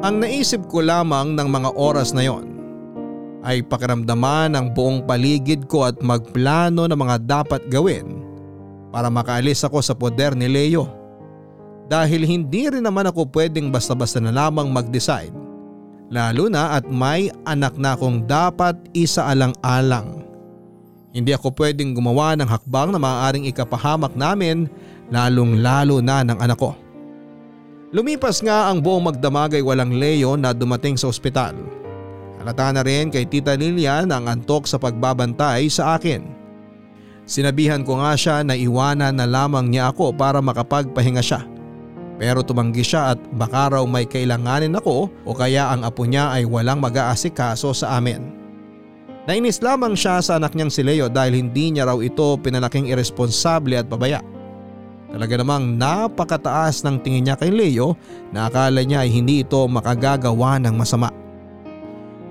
[0.00, 2.53] Ang naisip ko lamang ng mga oras na yon
[3.44, 8.24] ay pakiramdaman ang buong paligid ko at magplano ng mga dapat gawin
[8.88, 10.88] para makaalis ako sa poder ni Leo.
[11.84, 15.36] Dahil hindi rin naman ako pwedeng basta-basta na lamang mag-decide.
[16.08, 20.24] Lalo na at may anak na akong dapat isaalang-alang.
[21.12, 24.66] Hindi ako pwedeng gumawa ng hakbang na maaaring ikapahamak namin
[25.12, 26.72] lalong lalo na ng anak ko.
[27.94, 31.83] Lumipas nga ang buong magdamag ay walang Leo na dumating sa ospital.
[32.44, 36.28] Halata na rin kay Tita Lilian ang antok sa pagbabantay sa akin.
[37.24, 41.40] Sinabihan ko nga siya na iwanan na lamang niya ako para makapagpahinga siya.
[42.20, 46.44] Pero tumanggi siya at baka raw may kailanganin ako o kaya ang apo niya ay
[46.44, 48.36] walang mag-aasikaso sa amin.
[49.24, 53.72] Nainis lamang siya sa anak niyang si Leo dahil hindi niya raw ito pinalaking irresponsable
[53.72, 54.20] at pabaya.
[55.08, 57.96] Talaga namang napakataas ng tingin niya kay Leo
[58.36, 61.23] na akala niya ay hindi ito makagagawa ng masama.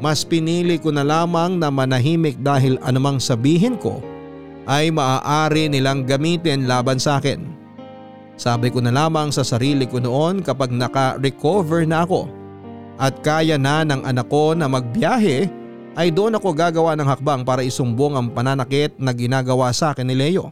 [0.04, 4.04] Mas pinili ko na lamang na manahimik dahil anumang sabihin ko
[4.68, 7.40] ay maaari nilang gamitin laban sa akin.
[8.36, 12.28] Sabi ko na lamang sa sarili ko noon kapag naka-recover na ako
[13.00, 15.48] at kaya na ng anak ko na magbiyahe
[15.96, 20.20] ay doon ako gagawa ng hakbang para isumbong ang pananakit na ginagawa sa akin ni
[20.20, 20.52] Leo.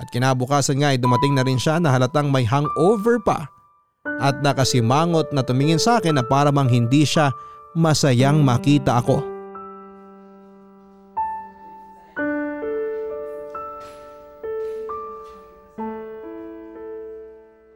[0.00, 3.52] At kinabukasan nga ay dumating na rin siya na halatang may hangover pa
[4.24, 7.28] at nakasimangot na tumingin sa akin na para mang hindi siya
[7.72, 9.32] masayang makita ako.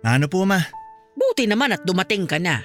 [0.07, 0.63] Ano po ma?
[1.13, 2.63] Buti naman at dumating ka na.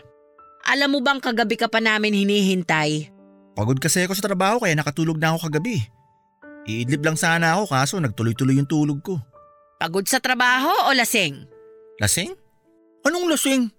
[0.63, 3.09] Alam mo bang kagabi ka pa namin hinihintay?
[3.57, 5.83] Pagod kasi ako sa trabaho kaya nakatulog na ako kagabi.
[6.69, 9.17] Iidlip lang sana ako kaso nagtuloy-tuloy yung tulog ko.
[9.81, 11.43] Pagod sa trabaho o lasing?
[11.97, 12.31] Lasing?
[13.03, 13.73] Anong lasing?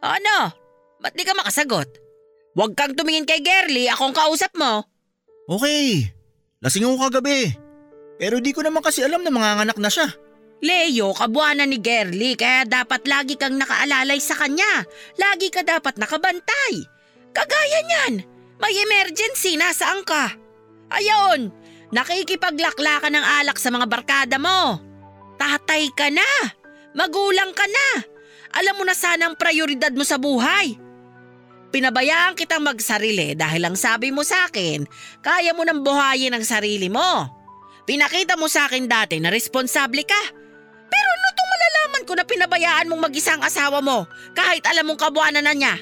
[0.00, 0.65] Ano?
[1.00, 1.88] Ba't di ka makasagot?
[2.56, 4.88] Huwag kang tumingin kay Gerly, akong kausap mo.
[5.46, 6.08] Okay,
[6.64, 7.52] lasing ako kagabi.
[8.16, 10.08] Pero di ko naman kasi alam na manganganak na siya.
[10.64, 14.88] Leo, kabuanan ni Gerly kaya dapat lagi kang nakaalalay sa kanya.
[15.20, 16.80] Lagi ka dapat nakabantay.
[17.36, 18.14] Kagaya niyan,
[18.56, 20.32] may emergency, nasaan ka?
[20.88, 21.52] Ayon,
[21.92, 24.80] nakikipaglaklakan ng alak sa mga barkada mo.
[25.36, 26.56] Tatay ka na,
[26.96, 27.88] magulang ka na.
[28.56, 30.85] Alam mo na sana ang prioridad mo sa buhay.
[31.76, 34.88] Pinabayaan kitang magsarili dahil ang sabi mo sa akin,
[35.20, 37.28] kaya mo nang buhayin ang sarili mo.
[37.84, 40.22] Pinakita mo sa akin dati na responsable ka.
[40.88, 45.44] Pero ano itong malalaman ko na pinabayaan mong mag-isang asawa mo kahit alam mong kabuanan
[45.44, 45.76] na niya?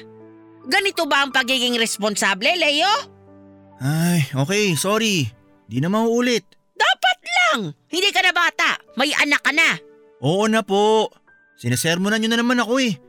[0.67, 2.91] Ganito ba ang pagiging responsable, Leo?
[3.79, 5.31] Ay, okay, sorry.
[5.63, 6.43] Di na mauulit.
[6.75, 7.59] Dapat lang!
[7.87, 9.79] Hindi ka na bata, may anak ka na.
[10.19, 11.07] Oo na po.
[11.55, 12.99] Sinesermonan nyo na naman ako eh.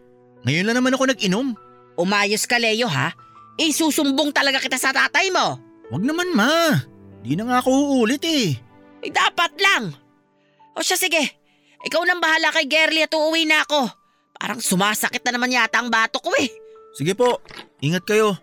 [0.47, 1.66] Ngayon lang naman ako nag-inom.
[1.97, 3.13] Umayos ka, Leo ha?
[3.57, 5.57] Isusumbong talaga kita sa tatay mo.
[5.89, 6.77] Wag naman ma.
[7.25, 8.53] Di na nga ako uulit eh.
[9.01, 9.97] Eh, dapat lang.
[10.77, 11.41] O siya sige,
[11.89, 13.89] ikaw nang bahala kay Gerly at uuwi na ako.
[14.37, 16.53] Parang sumasakit na naman yata ang bato ko eh.
[16.93, 17.41] Sige po,
[17.81, 18.37] ingat kayo.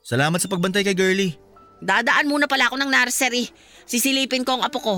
[0.00, 1.36] Salamat sa pagbantay kay Girlie.
[1.84, 3.52] Dadaan muna pala ako ng nursery.
[3.84, 4.96] Sisilipin ko ang apo ko.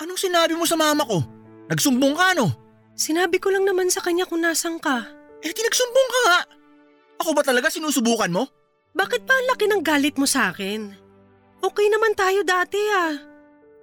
[0.00, 1.20] Anong sinabi mo sa mama ko?
[1.68, 2.48] Nagsumbong ka no?
[2.96, 5.19] Sinabi ko lang naman sa kanya kung nasan ka.
[5.40, 6.40] Eh di nagsumbong ka nga.
[7.20, 8.48] Ako ba talaga sinusubukan mo?
[8.96, 10.92] Bakit pa ang laki ng galit mo sa akin?
[11.60, 13.14] Okay naman tayo dati ah.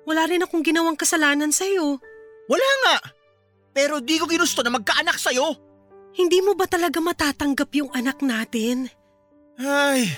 [0.08, 2.00] Wala rin akong ginawang kasalanan sa'yo.
[2.48, 2.98] Wala nga.
[3.76, 5.54] Pero di ko ginusto na magkaanak sa'yo.
[6.18, 8.90] Hindi mo ba talaga matatanggap yung anak natin?
[9.62, 10.10] Ay,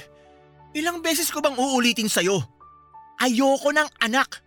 [0.72, 2.40] ilang beses ko bang uulitin sa'yo?
[3.20, 4.40] Ayoko ng anak.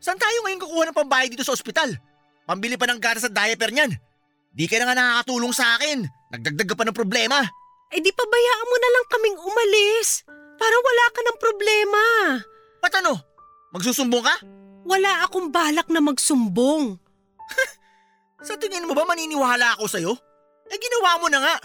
[0.00, 1.92] Saan tayo ngayon kukuha ng pambayad dito sa ospital?
[2.48, 3.92] Pambili pa ng gatas at diaper niyan.
[4.54, 6.08] Di ka na nga nakakatulong sa akin.
[6.34, 7.46] Nagdagdag ka pa ng problema.
[7.94, 10.26] Eh di pabayaan mo na lang kaming umalis.
[10.58, 12.02] Para wala ka ng problema.
[12.82, 13.22] Ba't ano?
[13.70, 14.34] Magsusumbong ka?
[14.82, 16.98] Wala akong balak na magsumbong.
[18.46, 20.12] Sa tingin mo ba maniniwala ako sa'yo?
[20.68, 21.56] Eh ginawa mo na nga.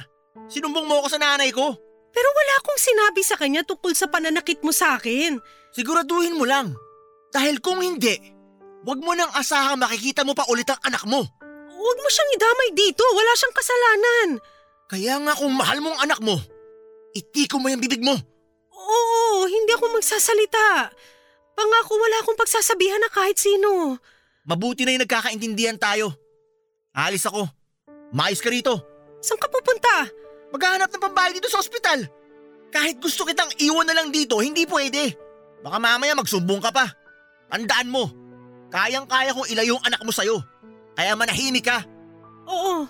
[0.47, 1.75] Sinumbong mo ako sa nanay ko.
[2.09, 5.37] Pero wala akong sinabi sa kanya tungkol sa pananakit mo sa akin.
[5.75, 6.73] Siguraduhin mo lang.
[7.29, 8.17] Dahil kung hindi,
[8.87, 11.21] wag mo nang asahang makikita mo pa ulit ang anak mo.
[11.69, 13.03] Huwag mo siyang idamay dito.
[13.15, 14.27] Wala siyang kasalanan.
[14.89, 16.33] Kaya nga kung mahal mo ang anak mo,
[17.13, 18.17] itiko mo yung bibig mo.
[18.73, 20.89] Oo, hindi ako magsasalita.
[21.53, 24.01] Pangako wala akong pagsasabihan na kahit sino.
[24.49, 26.09] Mabuti na yung nagkakaintindihan tayo.
[26.89, 27.45] Alis ako.
[28.09, 28.81] Mais ka rito.
[29.21, 30.09] Saan ka pupunta?
[30.49, 32.09] Maghahanap ng pambayad dito sa ospital.
[32.73, 35.13] Kahit gusto kitang iwan na lang dito, hindi pwede.
[35.61, 36.89] Baka mamaya magsumbong ka pa.
[37.53, 38.09] Tandaan mo,
[38.73, 40.41] kayang-kaya kong ilayo ang anak mo sa'yo.
[40.97, 41.85] Kaya manahimik ka.
[42.49, 42.89] Oo.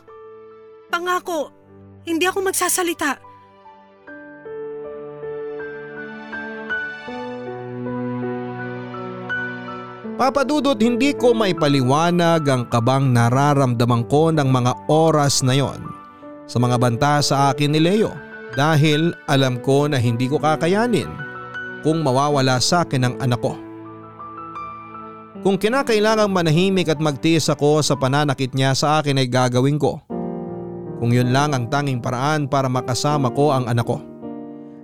[0.87, 1.58] Pangako,
[2.03, 3.29] hindi ako magsasalita.
[10.19, 15.79] Papadudot hindi ko maipaliwanag ang kabang nararamdaman ko ng mga oras na yon
[16.43, 18.11] sa mga banta sa akin ni Leo
[18.51, 21.07] dahil alam ko na hindi ko kakayanin
[21.87, 23.55] kung mawawala sa akin ang anak ko.
[25.39, 30.03] Kung kinakailangang manahimik at magtiis ako sa pananakit niya sa akin ay gagawin ko.
[30.99, 34.03] Kung yun lang ang tanging paraan para makasama ko ang anak ko.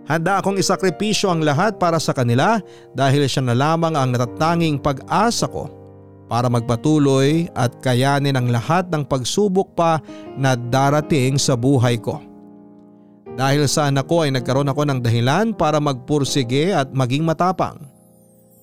[0.07, 2.61] Handa akong isakripisyo ang lahat para sa kanila
[2.95, 5.67] dahil siya na lamang ang natatanging pag-asa ko
[6.31, 9.99] para magpatuloy at kayanin ang lahat ng pagsubok pa
[10.39, 12.21] na darating sa buhay ko.
[13.35, 17.75] Dahil sa anak ko ay nagkaroon ako ng dahilan para magpursige at maging matapang.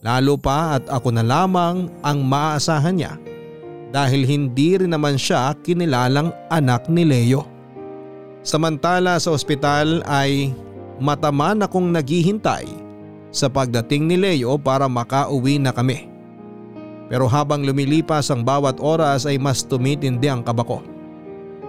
[0.01, 3.13] Lalo pa at ako na lamang ang maaasahan niya
[3.93, 7.45] dahil hindi rin naman siya kinilalang anak ni Leo.
[8.43, 10.51] Samantala sa ospital ay
[10.99, 12.67] mataman akong naghihintay
[13.31, 16.09] sa pagdating ni Leo para makauwi na kami.
[17.13, 20.81] Pero habang lumilipas ang bawat oras ay mas tumitindi ang kaba ko.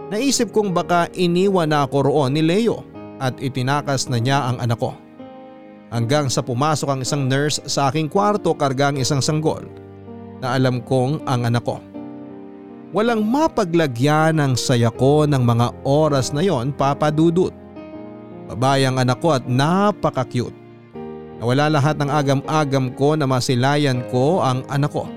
[0.07, 2.87] Naisip kong baka iniwan na ako roon ni Leo
[3.19, 4.95] at itinakas na niya ang anak ko.
[5.91, 9.61] Hanggang sa pumasok ang isang nurse sa aking kwarto kargang isang sanggol
[10.41, 11.77] na alam kong ang anak ko.
[12.93, 17.49] Walang mapaglagyan ang saya ko ng mga oras na yon papadudot.
[18.53, 20.53] Babae ang anak ko at napaka-cute.
[21.41, 25.09] Nawala lahat ng agam-agam ko na masilayan ko ang anak ko.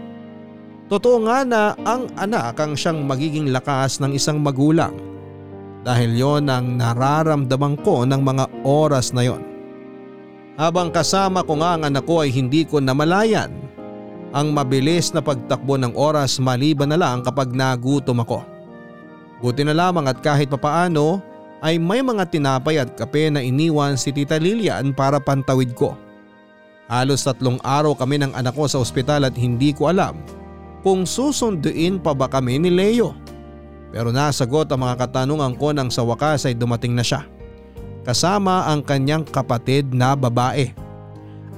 [0.88, 4.96] Totoo nga na ang anak ang siyang magiging lakas ng isang magulang
[5.84, 9.44] dahil yon ang nararamdaman ko ng mga oras na yon.
[10.56, 13.52] Habang kasama ko nga ang anak ko ay hindi ko namalayan
[14.36, 18.44] ang mabilis na pagtakbo ng oras maliban na lang kapag nagutom ako.
[19.40, 21.24] Buti na lamang at kahit papaano
[21.64, 25.96] ay may mga tinapay at kape na iniwan si Tita Lilian para pantawid ko.
[26.84, 30.20] Halos tatlong araw kami ng anak ko sa ospital at hindi ko alam
[30.84, 33.16] kung susunduin pa ba kami ni Leo.
[33.90, 37.24] Pero nasagot ang mga katanungan ko nang sa wakas ay dumating na siya.
[38.04, 40.85] Kasama ang kanyang kapatid na babae.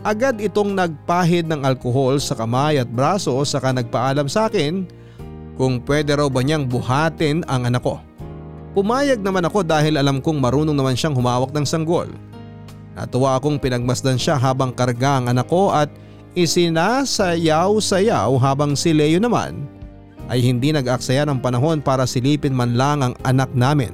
[0.08, 4.88] Agad itong nagpahid ng alkohol sa kamay at braso saka nagpaalam sa akin
[5.60, 8.00] kung pwede raw ba niyang buhatin ang anak ko.
[8.72, 12.08] Pumayag naman ako dahil alam kong marunong naman siyang humawak ng sanggol.
[12.96, 15.92] Natuwa akong pinagmasdan siya habang karga ang anak ko at
[16.38, 19.66] Isinasayaw-sayaw habang si Leo naman
[20.30, 23.90] ay hindi nag-aksaya ng panahon para silipin man lang ang anak namin.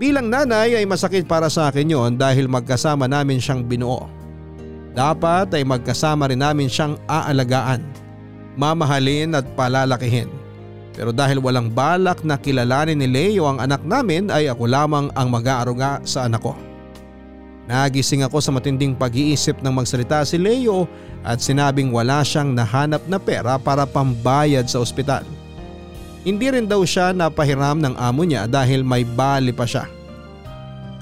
[0.00, 4.08] Bilang nanay ay masakit para sa akin yon dahil magkasama namin siyang binuo.
[4.94, 7.82] Dapat ay magkasama rin namin siyang aalagaan,
[8.54, 10.30] mamahalin at palalakihin.
[10.94, 15.26] Pero dahil walang balak na kilalanin ni Leo ang anak namin ay ako lamang ang
[15.26, 16.54] mag-aaruga sa anak ko.
[17.66, 20.86] Nagising ako sa matinding pag-iisip ng magsalita si Leo
[21.26, 25.26] at sinabing wala siyang nahanap na pera para pambayad sa ospital.
[26.22, 29.90] Hindi rin daw siya napahiram ng amo niya dahil may bali pa siya.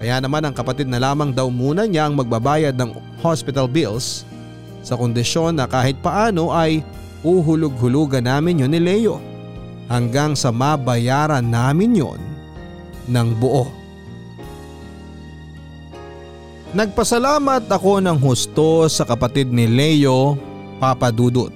[0.02, 2.90] Kaya naman ang kapatid na lamang daw muna niya ang magbabayad ng
[3.22, 4.26] hospital bills
[4.82, 6.82] sa kondisyon na kahit paano ay
[7.22, 9.22] uhulog-hulugan namin yon ni Leo
[9.86, 12.18] hanggang sa mabayaran namin yon
[13.06, 13.70] ng buo.
[16.74, 20.34] Nagpasalamat ako ng husto sa kapatid ni Leo,
[20.82, 21.54] Papa Dudut.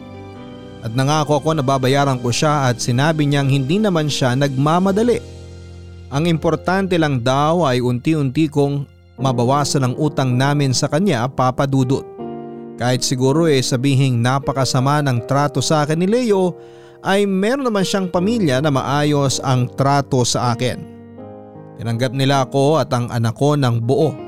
[0.87, 5.36] At nangako ako na babayaran ko siya at sinabi niyang hindi naman siya nagmamadali.
[6.11, 8.87] Ang importante lang daw ay unti-unti kong
[9.19, 12.07] mabawasan ang utang namin sa kanya, Papa Dudut.
[12.77, 16.53] Kahit siguro eh sabihing napakasama ng trato sa akin ni Leo
[17.01, 20.79] ay meron naman siyang pamilya na maayos ang trato sa akin.
[21.81, 24.27] Tinanggap nila ako at ang anak ko ng buo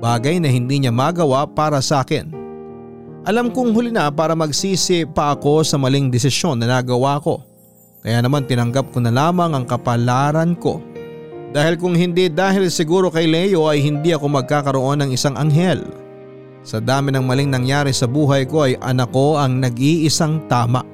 [0.00, 2.32] Bagay na hindi niya magawa para sa akin.
[3.28, 7.44] Alam kong huli na para magsisi pa ako sa maling desisyon na nagawa ko.
[8.00, 10.80] Kaya naman tinanggap ko na lamang ang kapalaran ko.
[11.50, 15.82] Dahil kung hindi dahil siguro kay Leo ay hindi ako magkakaroon ng isang anghel.
[16.62, 20.86] Sa dami ng maling nangyari sa buhay ko ay anak ko ang nag-iisang tama.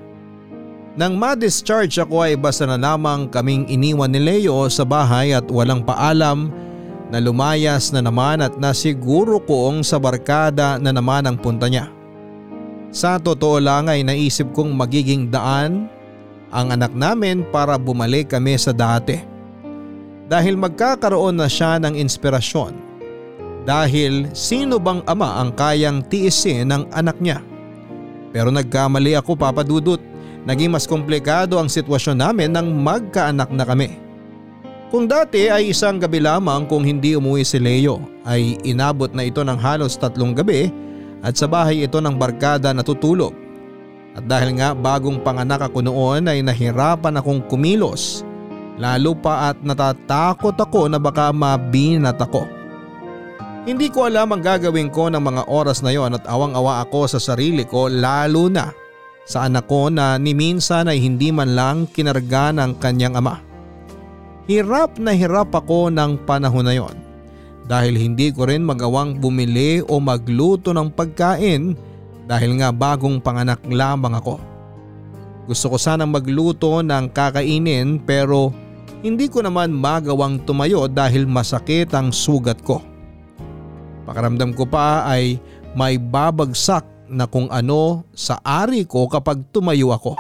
[0.97, 5.85] Nang ma-discharge ako ay basta na lamang kaming iniwan ni Leo sa bahay at walang
[5.85, 6.49] paalam
[7.13, 11.93] na lumayas na naman at nasiguro koong sa barkada na naman ang punta niya.
[12.89, 15.93] Sa totoo lang ay naisip kong magiging daan
[16.49, 19.36] ang anak namin para bumalik kami sa dati.
[20.27, 22.75] Dahil magkakaroon na siya ng inspirasyon.
[23.63, 27.43] Dahil sino bang ama ang kayang tiisin ng anak niya?
[28.35, 30.03] Pero nagkamali ako papadudot.
[30.47, 33.99] Naging mas komplikado ang sitwasyon namin nang magkaanak na kami.
[34.87, 39.43] Kung dati ay isang gabi lamang kung hindi umuwi si Leo ay inabot na ito
[39.43, 40.71] ng halos tatlong gabi
[41.27, 43.35] at sa bahay ito ng barkada natutulog.
[44.15, 48.26] At dahil nga bagong panganak ako noon ay nahirapan akong kumilos
[48.77, 52.45] lalo pa at natatakot ako na baka mabinat ako.
[53.67, 57.19] Hindi ko alam ang gagawin ko ng mga oras na yon at awang-awa ako sa
[57.19, 58.71] sarili ko lalo na
[59.27, 63.43] sa anak ko na ni minsan ay hindi man lang kinarga ng kanyang ama.
[64.47, 66.95] Hirap na hirap ako ng panahon na yon
[67.67, 71.75] dahil hindi ko rin magawang bumili o magluto ng pagkain
[72.31, 74.39] dahil nga bagong panganak lamang ako.
[75.51, 78.55] Gusto ko sanang magluto ng kakainin pero
[79.07, 82.83] hindi ko naman magawang tumayo dahil masakit ang sugat ko.
[84.03, 85.39] Pakaramdam ko pa ay
[85.79, 90.19] may babagsak na kung ano sa ari ko kapag tumayo ako.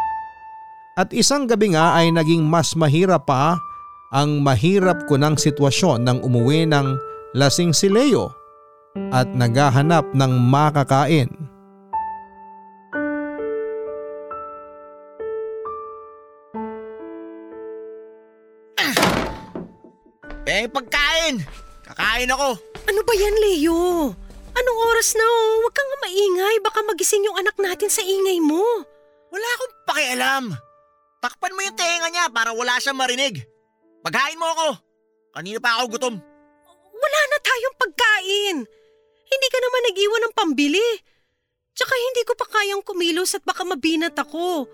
[0.95, 3.59] At isang gabi nga ay naging mas mahirap pa
[4.15, 6.95] ang mahirap ko ng sitwasyon nang umuwi ng
[7.35, 8.31] lasing si Leo
[9.11, 11.29] at naghahanap ng makakain.
[20.57, 21.45] Eh, pagkain!
[21.85, 22.57] Kakain ako!
[22.89, 24.09] Ano ba yan, Leo?
[24.57, 25.61] Anong oras na oh?
[25.61, 26.57] Huwag kang maingay.
[26.65, 28.65] Baka magising yung anak natin sa ingay mo.
[29.29, 30.45] Wala akong pakialam.
[31.21, 33.45] Takpan mo yung tenga niya para wala siyang marinig.
[34.01, 34.69] Paghain mo ako!
[35.37, 36.17] Kanina pa ako gutom.
[36.97, 38.57] Wala na tayong pagkain.
[39.29, 40.89] Hindi ka naman nag-iwan ng pambili.
[41.77, 44.65] Tsaka hindi ko pa kayang kumilos at baka mabinat ako.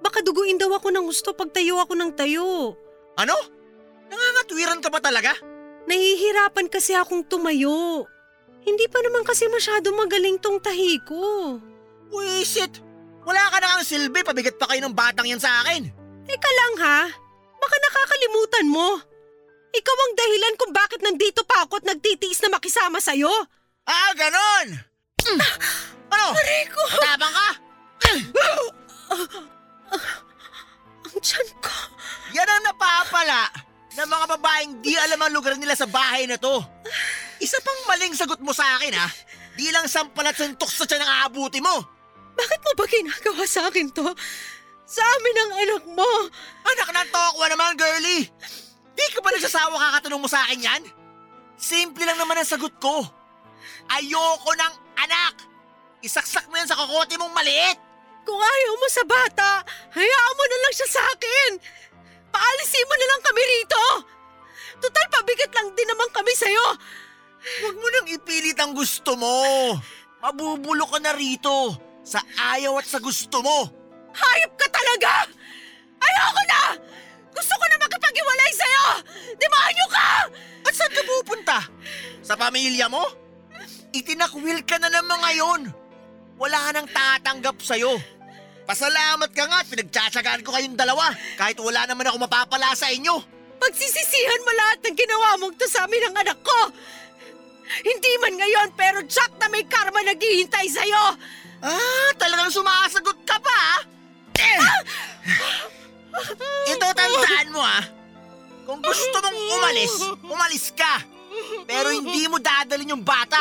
[0.00, 2.72] Baka duguin daw ako ng gusto pag tayo ako ng tayo.
[3.20, 3.36] Ano?
[4.10, 5.34] Nangangatwiran ka ba talaga?
[5.86, 8.06] Nahihirapan kasi akong tumayo.
[8.66, 11.56] Hindi pa naman kasi masyado magaling tong tahi ko.
[12.10, 12.82] Wisit!
[13.26, 15.86] Wala ka na ang silbi, pabigat pa kayo ng batang yan sa akin.
[16.26, 17.00] Teka lang ha,
[17.58, 18.98] baka nakakalimutan mo.
[19.74, 23.30] Ikaw ang dahilan kung bakit nandito pa ako at nagtitiis na makisama sa'yo.
[23.86, 24.78] Ah, ganon!
[25.26, 25.40] Mm.
[26.06, 26.26] Ano?
[26.38, 26.82] Rico!
[26.86, 27.48] Matabang ka?
[31.06, 31.74] Ang tiyan ko.
[32.34, 33.66] Yan ang napapala
[33.96, 36.60] ng mga babaeng di alam ang lugar nila sa bahay na to.
[37.40, 39.08] Isa pang maling sagot mo sa akin ha.
[39.56, 41.72] Di lang sampalat suntok sa tiyan ang aabuti mo.
[42.36, 44.04] Bakit mo ba ginagawa sa akin to?
[44.84, 46.10] Sa amin ang anak mo.
[46.68, 48.28] Anak ng tokwa naman, girlie.
[48.92, 50.82] Di ka ba nagsasawa kakatanong mo sa akin yan?
[51.56, 53.00] Simple lang naman ang sagot ko.
[53.88, 55.34] Ayoko ng anak.
[56.04, 57.80] Isaksak mo yan sa kokote mong maliit.
[58.28, 59.64] Kung ayaw mo sa bata,
[59.96, 61.50] hayaan mo na lang siya sa akin.
[62.36, 63.82] Paalisin mo na lang kami rito.
[64.76, 66.66] Total pabigat lang din naman kami sa'yo.
[67.64, 69.72] Huwag mo nang ipilit ang gusto mo.
[70.20, 71.72] Mabubulo ka na rito
[72.04, 72.20] sa
[72.52, 73.72] ayaw at sa gusto mo.
[74.12, 75.24] Hayop ka talaga!
[75.96, 76.62] Ayoko na!
[77.32, 78.84] Gusto ko na makipag-iwalay sa'yo!
[79.36, 80.08] Demonyo ka!
[80.68, 81.58] At saan ka pupunta?
[82.20, 83.04] Sa pamilya mo?
[83.96, 85.60] Itinakwil ka na naman ngayon.
[86.36, 87.96] Wala ka nang tatanggap sa'yo.
[88.66, 93.14] Pasalamat ka nga at pinagtsatsagaan ko kayong dalawa kahit wala naman ako mapapala sa inyo.
[93.62, 96.60] Pagsisisihan mo lahat ng ginawa mong to sa amin ng anak ko!
[97.86, 101.04] Hindi man ngayon pero Jack na may karma naghihintay sa'yo!
[101.62, 103.80] Ah, talagang sumasagot ka pa ah?
[104.34, 104.58] Eh!
[106.74, 107.84] Ito tandaan mo ah.
[108.66, 109.94] Kung gusto mong umalis,
[110.26, 111.06] umalis ka.
[111.70, 113.38] Pero hindi mo dadalhin yung bata.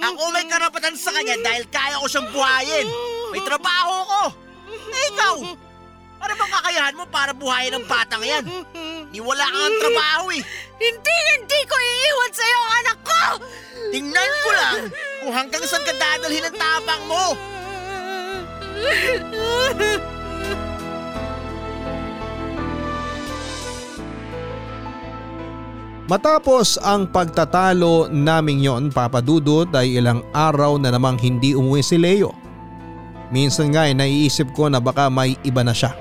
[0.00, 2.88] Ako may karapatan sa kanya dahil kaya ko siyang buhayin.
[3.28, 4.22] May trabaho ko.
[4.68, 5.36] Eh ikaw,
[6.18, 8.44] ano bang kakayahan mo para buhayin ang batang yan?
[9.12, 10.42] Ni wala kang ang trabaho eh.
[10.76, 13.22] Hindi, hindi ko iiwan sa'yo ang anak ko!
[13.88, 14.78] Tingnan ko lang
[15.24, 17.24] kung hanggang saan ka dadalhin ang tapang mo.
[26.08, 32.47] Matapos ang pagtatalo naming yon papadudot ay ilang araw na namang hindi umuwi si Leo.
[33.28, 35.92] Minsan nga ay naiisip ko na baka may iba na siya.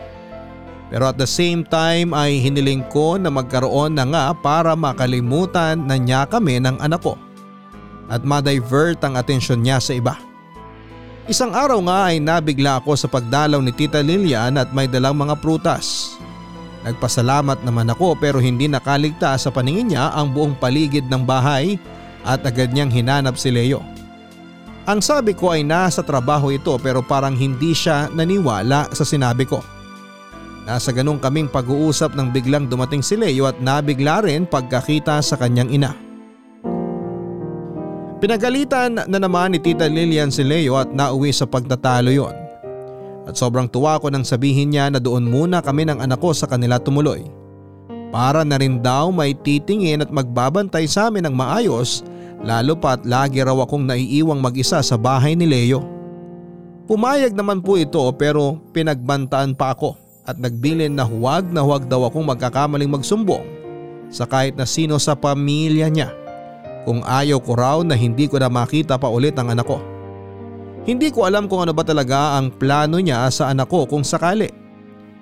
[0.88, 6.00] Pero at the same time ay hiniling ko na magkaroon na nga para makalimutan na
[6.00, 7.20] niya kami ng anak ko
[8.08, 10.16] at ma-divert ang atensyon niya sa iba.
[11.28, 15.36] Isang araw nga ay nabigla ako sa pagdalaw ni Tita Lilian at may dalang mga
[15.44, 16.16] prutas.
[16.88, 21.76] Nagpasalamat naman ako pero hindi nakaligtas sa paningin niya ang buong paligid ng bahay
[22.24, 23.97] at agad niyang hinanap si Leo.
[24.88, 29.60] Ang sabi ko ay nasa trabaho ito pero parang hindi siya naniwala sa sinabi ko.
[30.64, 35.76] Nasa ganong kaming pag-uusap nang biglang dumating si Leo at nabigla rin pagkakita sa kanyang
[35.76, 35.92] ina.
[38.24, 42.36] Pinagalitan na naman ni Tita Lilian si Leo at nauwi sa pagtatalo yon.
[43.28, 46.48] At sobrang tuwa ko nang sabihin niya na doon muna kami ng anak ko sa
[46.48, 47.28] kanila tumuloy.
[48.08, 52.08] Para na rin daw may titingin at magbabantay sa amin ng maayos
[52.42, 55.82] lalo pat lagi raw akong naiiwang mag-isa sa bahay ni Leo.
[56.88, 62.08] Pumayag naman po ito pero pinagbantaan pa ako at nagbilin na huwag na huwag daw
[62.08, 63.44] akong magkakamaling magsumbong
[64.08, 66.10] sa kahit na sino sa pamilya niya
[66.88, 69.84] kung ayaw ko raw na hindi ko na makita pa ulit ang anak ko.
[70.88, 74.48] Hindi ko alam kung ano ba talaga ang plano niya sa anak ko kung sakali.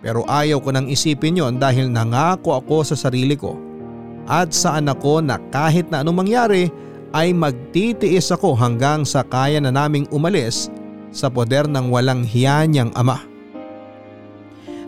[0.06, 3.58] Pero ayaw ko nang isipin yon dahil nangako ako sa sarili ko
[4.30, 6.70] at sa anak ko na kahit na anong mangyari
[7.16, 10.68] ay magtitiis ako hanggang sa kaya na naming umalis
[11.16, 13.24] sa poder ng walang hiya niyang ama.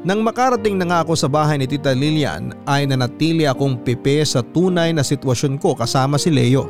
[0.03, 4.43] Nang makarating na nga ako sa bahay ni Tita Lilian ay nanatili akong pipe sa
[4.43, 6.67] tunay na sitwasyon ko kasama si Leo.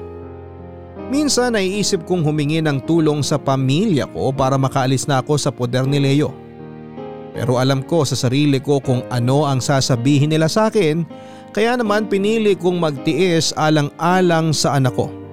[1.10, 5.90] Minsan naiisip kong humingi ng tulong sa pamilya ko para makaalis na ako sa poder
[5.90, 6.34] ni Leo.
[7.34, 11.06] Pero alam ko sa sarili ko kung ano ang sasabihin nila sa akin
[11.54, 15.27] kaya naman pinili kong magtiis alang-alang sa anak ko.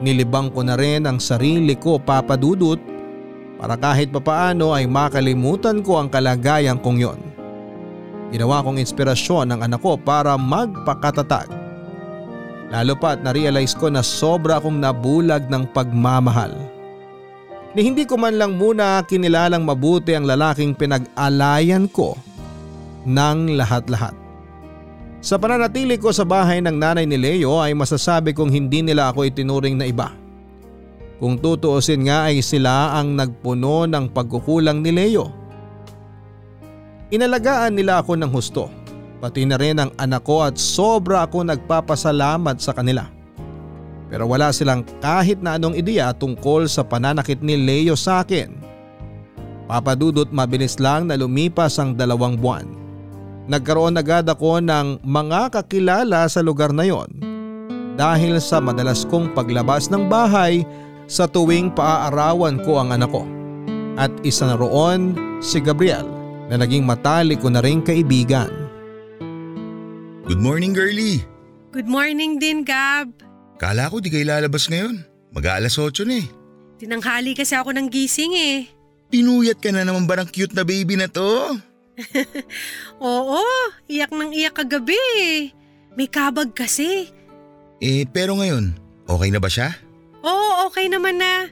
[0.00, 2.80] Nilibang ko na rin ang sarili ko papadudot
[3.60, 7.20] para kahit papaano ay makalimutan ko ang kalagayan kong yon.
[8.32, 11.60] Ginawa kong inspirasyon ng anak ko para magpakatatag
[12.70, 16.54] Lalo pa at na-realize ko na sobra akong nabulag ng pagmamahal.
[17.74, 22.14] Ni hindi ko man lang muna kinilalang mabuti ang lalaking pinag-alayan ko
[23.06, 24.14] ng lahat-lahat.
[25.20, 29.28] Sa pananatili ko sa bahay ng nanay ni Leo ay masasabi kong hindi nila ako
[29.28, 30.16] itinuring na iba.
[31.20, 35.28] Kung tutuusin nga ay sila ang nagpuno ng pagkukulang ni Leo.
[37.12, 38.72] Inalagaan nila ako ng husto,
[39.20, 43.04] pati na rin ang anak ko at sobra ako nagpapasalamat sa kanila.
[44.08, 48.56] Pero wala silang kahit na anong ideya tungkol sa pananakit ni Leo sa akin.
[49.68, 52.89] Papadudot mabilis lang na lumipas ang dalawang buwan.
[53.50, 57.10] Nagkaroon agad ako ng mga kakilala sa lugar na yon
[57.98, 60.62] dahil sa madalas kong paglabas ng bahay
[61.10, 63.26] sa tuwing paaarawan ko ang anak ko.
[63.98, 66.06] At isa na roon si Gabriel
[66.46, 68.54] na naging matalik ko na rin kaibigan.
[70.30, 71.26] Good morning, girlie.
[71.74, 73.10] Good morning din, Gab.
[73.58, 75.02] Kala ko di kayo lalabas ngayon.
[75.34, 76.26] Mag-aalas 8 na eh.
[76.78, 78.70] Tinanghali kasi ako ng gising eh.
[79.10, 81.58] Pinuyat ka na naman ba ng cute na baby na to?
[83.02, 83.42] Oo,
[83.90, 84.98] iyak ng iyak kagabi.
[85.98, 87.10] May kabag kasi.
[87.80, 88.76] Eh, pero ngayon,
[89.08, 89.74] okay na ba siya?
[90.20, 91.48] Oo, okay naman na.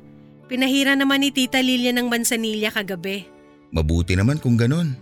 [0.49, 3.29] Pinahira naman ni Tita Lilia ng mansanilya kagabi.
[3.73, 4.97] Mabuti naman kung ganun.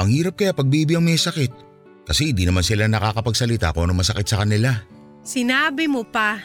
[0.00, 1.52] Ang hirap kaya pag baby ang may sakit.
[2.08, 4.72] Kasi di naman sila nakakapagsalita kung ano masakit sa kanila.
[5.28, 6.40] Sinabi mo pa.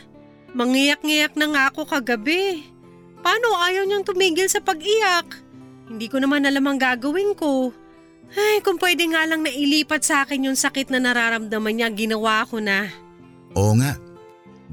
[0.52, 2.68] Mangiyak-ngiyak na nga ako kagabi.
[3.24, 5.40] Paano ayaw niyang tumigil sa pag-iyak?
[5.88, 7.72] Hindi ko naman alam ang gagawin ko.
[8.32, 12.64] Ay, kung pwede nga lang nailipat sa akin yung sakit na nararamdaman niya, ginawa ko
[12.64, 12.88] na.
[13.54, 14.00] Oo nga.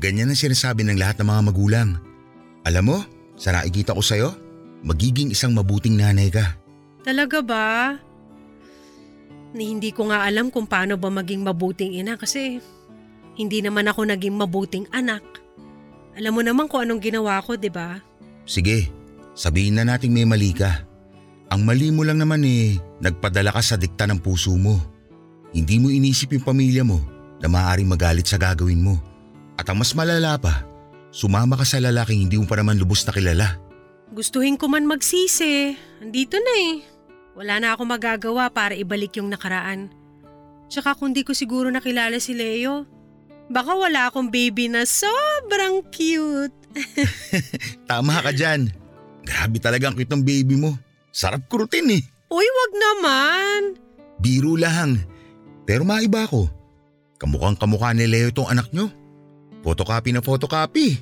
[0.01, 1.89] Ganyan ang sinasabi ng lahat ng mga magulang.
[2.65, 2.99] Alam mo,
[3.37, 4.33] sa nakikita ko sa'yo,
[4.81, 6.57] magiging isang mabuting nanay ka.
[7.05, 7.97] Talaga ba?
[9.53, 12.63] Ni hindi ko nga alam kung paano ba maging mabuting ina kasi
[13.37, 15.25] hindi naman ako naging mabuting anak.
[16.17, 18.01] Alam mo naman kung anong ginawa ko, di ba?
[18.45, 18.89] Sige,
[19.33, 20.85] sabihin na nating may mali ka.
[21.51, 24.79] Ang mali mo lang naman eh, nagpadala ka sa dikta ng puso mo.
[25.51, 27.03] Hindi mo inisip yung pamilya mo
[27.43, 28.95] na maaaring magalit sa gagawin mo.
[29.59, 30.63] At ang mas malala pa,
[31.11, 33.59] sumama ka sa lalaking hindi mo pa naman lubos na kilala.
[34.15, 35.75] Gustuhin ko man magsisi.
[35.99, 36.87] Andito na eh.
[37.35, 39.91] Wala na ako magagawa para ibalik yung nakaraan.
[40.71, 42.87] Tsaka kung di ko siguro nakilala si Leo,
[43.51, 46.55] baka wala akong baby na sobrang cute.
[47.91, 48.71] Tama ka dyan.
[49.27, 50.79] Grabe talaga ang cute ng baby mo.
[51.11, 52.03] Sarap kurutin eh.
[52.31, 53.61] Uy, wag naman.
[54.23, 55.03] Biro lang.
[55.67, 56.47] Pero maiba ko.
[57.19, 58.89] Kamukhang kamukha ni Leo itong anak nyo.
[59.61, 60.97] Photocopy na photocopy.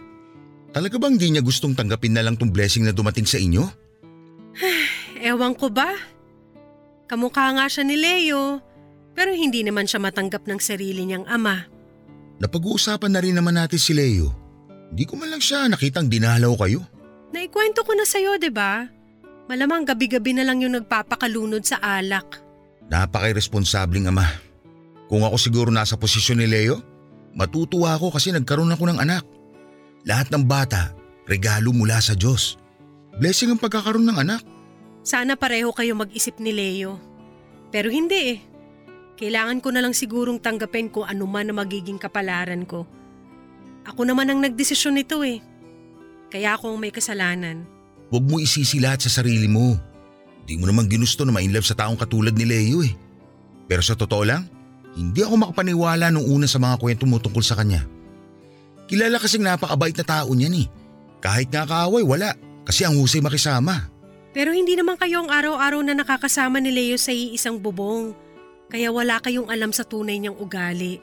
[0.74, 3.64] Talaga bang di niya gustong tanggapin na lang tong blessing na dumating sa inyo?
[5.28, 5.94] Ewan ko ba?
[7.09, 8.61] Kamukha nga siya ni Leo,
[9.16, 11.64] pero hindi naman siya matanggap ng sarili niyang ama.
[12.38, 14.28] Napag-uusapan na rin naman natin si Leo.
[14.92, 16.84] Di ko man lang siya nakitang dinalaw kayo.
[17.32, 18.97] Naikwento ko na sa'yo, di ba?
[19.49, 22.44] Malamang gabi-gabi na lang yung nagpapakalunod sa alak.
[22.92, 24.28] Napaka-irresponsabling ama.
[25.09, 26.84] Kung ako siguro nasa posisyon ni Leo,
[27.32, 29.24] matutuwa ako kasi nagkaroon ako ng anak.
[30.05, 30.92] Lahat ng bata,
[31.24, 32.61] regalo mula sa Diyos.
[33.16, 34.44] Blessing ang pagkakaroon ng anak.
[35.01, 37.01] Sana pareho kayo mag-isip ni Leo.
[37.72, 38.38] Pero hindi eh.
[39.16, 42.84] Kailangan ko na lang sigurong tanggapin kung ano man na magiging kapalaran ko.
[43.88, 45.40] Ako naman ang nagdesisyon nito eh.
[46.28, 47.78] Kaya ako ang may kasalanan.
[48.09, 49.76] Huwag mo isisi lahat sa sarili mo.
[50.48, 52.96] Di mo naman ginusto na ma-inlove sa taong katulad ni Leo eh.
[53.68, 54.48] Pero sa totoo lang,
[54.96, 57.84] hindi ako makapaniwala nung una sa mga kwento mo tungkol sa kanya.
[58.88, 60.66] Kilala kasing napakabait na tao niyan eh.
[61.20, 62.32] Kahit nga kaaway, wala.
[62.64, 63.92] Kasi ang husay makisama.
[64.32, 68.16] Pero hindi naman kayo ang araw-araw na nakakasama ni Leo sa iisang bubong.
[68.72, 71.00] Kaya wala kayong alam sa tunay niyang ugali.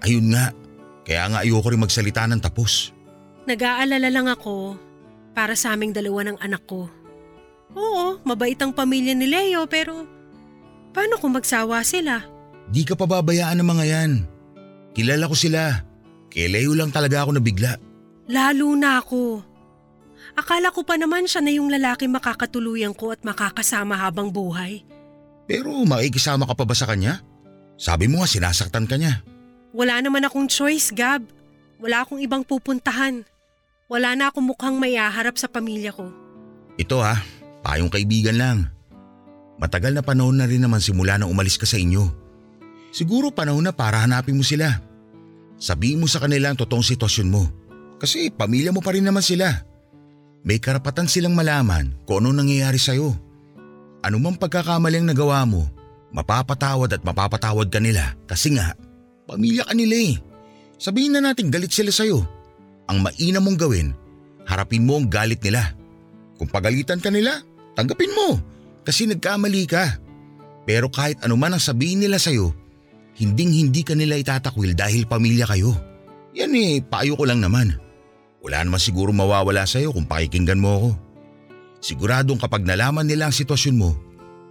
[0.00, 0.52] Ayun nga,
[1.04, 2.96] kaya nga ayoko rin magsalita ng tapos.
[3.44, 4.85] Nag-aalala lang ako
[5.36, 6.88] para sa aming dalawa ng anak ko.
[7.76, 10.08] Oo, mabait ang pamilya ni Leo pero
[10.96, 12.24] paano kung magsawa sila?
[12.72, 14.12] Di ka pababayaan ng mga yan.
[14.96, 15.84] Kilala ko sila.
[16.32, 17.76] Kay Leo lang talaga ako nabigla.
[18.32, 19.44] Lalo na ako.
[20.40, 24.82] Akala ko pa naman siya na yung lalaki makakatuluyan ko at makakasama habang buhay.
[25.44, 27.20] Pero makikisama ka pa ba sa kanya?
[27.76, 29.20] Sabi mo nga sinasaktan ka niya.
[29.76, 31.28] Wala naman akong choice, Gab.
[31.76, 33.22] Wala akong ibang pupuntahan.
[33.86, 36.10] Wala na akong mukhang mayaharap sa pamilya ko.
[36.74, 37.22] Ito ha,
[37.62, 38.58] payong kaibigan lang.
[39.62, 42.10] Matagal na panahon na rin naman simula nang umalis ka sa inyo.
[42.90, 44.82] Siguro panahon na para hanapin mo sila.
[45.56, 47.46] Sabihin mo sa kanila ang totoong sitwasyon mo.
[47.96, 49.48] Kasi pamilya mo pa rin naman sila.
[50.42, 53.14] May karapatan silang malaman kung ano nangyayari sa'yo.
[54.04, 55.66] Ano mang pagkakamali ang nagawa mo,
[56.10, 58.76] mapapatawad at mapapatawad ka nila kasi nga,
[59.30, 60.14] pamilya ka nila eh.
[60.76, 62.35] Sabihin na natin galit sila sa'yo.
[62.86, 63.88] Ang mainam mong gawin,
[64.46, 65.74] harapin mo ang galit nila.
[66.38, 67.42] Kung pagalitan ka nila,
[67.74, 68.38] tanggapin mo
[68.86, 69.98] kasi nagkamali ka.
[70.66, 72.54] Pero kahit ano man ang sabihin nila sa'yo,
[73.18, 75.74] hinding hindi ka nila itatakwil dahil pamilya kayo.
[76.36, 77.74] Yan eh, payo ko lang naman.
[78.44, 80.90] Wala naman siguro mawawala sa'yo kung pakikinggan mo ako.
[81.82, 83.90] Siguradong kapag nalaman nila ang sitwasyon mo,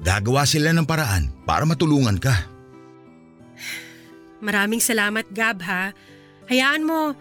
[0.03, 2.36] Gagawa sila ng paraan para matulungan ka.
[4.45, 5.95] Maraming salamat Gab ha.
[6.51, 7.15] Hayaan mo,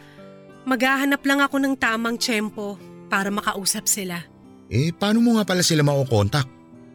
[0.64, 2.76] maghahanap lang ako ng tamang tiyempo
[3.08, 4.24] para makausap sila.
[4.72, 6.48] Eh, paano mo nga pala sila makokontak?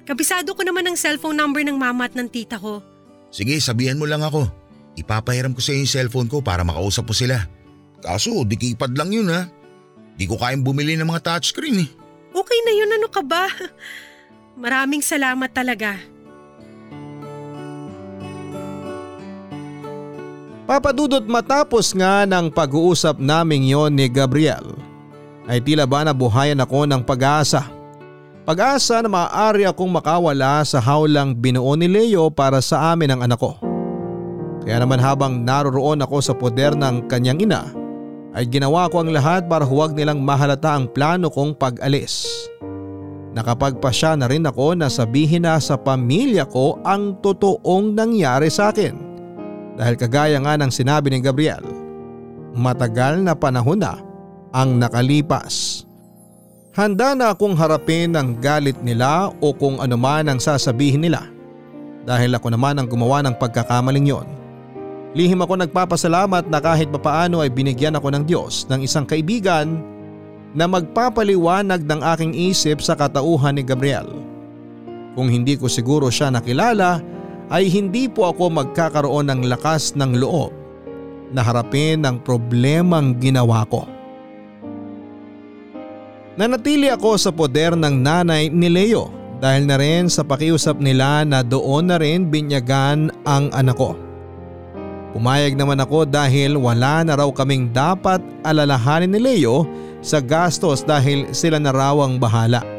[0.09, 2.82] Kabisado ko naman ang cellphone number ng mama at ng tita ko.
[3.30, 4.49] Sige, sabihan mo lang ako.
[4.97, 7.45] Ipapahiram ko sa iyo yung cellphone ko para makausap mo sila.
[8.01, 9.45] Kaso, di keypad lang yun ha.
[10.17, 11.89] Di ko kayang bumili ng mga touchscreen eh.
[12.34, 13.47] Okay na yun, ano ka ba?
[14.63, 15.95] Maraming salamat talaga.
[20.70, 24.78] Papadudot matapos nga ng pag-uusap naming yon ni Gabriel
[25.49, 27.65] ay tila ba nabuhayan ako ng pag-asa.
[28.45, 33.41] Pag-asa na maaari akong makawala sa hawlang binuo ni Leo para sa amin ang anak
[33.41, 33.57] ko.
[34.61, 37.65] Kaya naman habang naroroon ako sa poder ng kanyang ina
[38.38, 42.45] ay ginawa ko ang lahat para huwag nilang mahalata ang plano kong pag-alis.
[43.34, 49.09] Nakapagpasya na rin ako na sabihin na sa pamilya ko ang totoong nangyari sa akin.
[49.80, 51.63] Dahil kagaya nga ng sinabi ni Gabriel,
[52.51, 53.95] matagal na panahon na
[54.51, 55.88] ang nakalipas.
[56.75, 61.32] Handa na akong harapin ang galit nila o kung ano man ang sasabihin nila
[62.03, 64.27] dahil ako naman ang gumawa ng pagkakamaling yon.
[65.15, 69.80] Lihim ako nagpapasalamat na kahit papaano ay binigyan ako ng Diyos ng isang kaibigan
[70.53, 74.09] na magpapaliwanag ng aking isip sa katauhan ni Gabriel.
[75.17, 77.01] Kung hindi ko siguro siya nakilala
[77.50, 80.54] ay hindi po ako magkakaroon ng lakas ng loob
[81.34, 83.86] na harapin ang problemang ginawa ko.
[86.39, 89.12] Nanatili ako sa poder ng nanay ni Leo
[89.43, 93.97] dahil na rin sa pakiusap nila na doon na rin binyagan ang anak ko.
[95.10, 99.66] Pumayag naman ako dahil wala na raw kaming dapat alalahanin ni Leo
[100.00, 102.78] sa gastos dahil sila na raw ang bahala.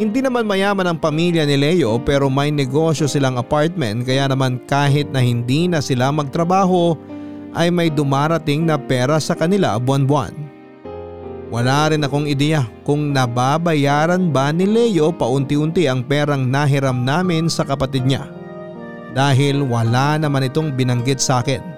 [0.00, 5.12] Hindi naman mayaman ang pamilya ni Leo pero may negosyo silang apartment kaya naman kahit
[5.12, 6.96] na hindi na sila magtrabaho
[7.52, 10.32] ay may dumarating na pera sa kanila buwan-buwan.
[11.52, 17.60] Wala rin akong ideya kung nababayaran ba ni Leo paunti-unti ang perang nahiram namin sa
[17.60, 18.24] kapatid niya
[19.12, 21.71] dahil wala naman itong binanggit sa akin.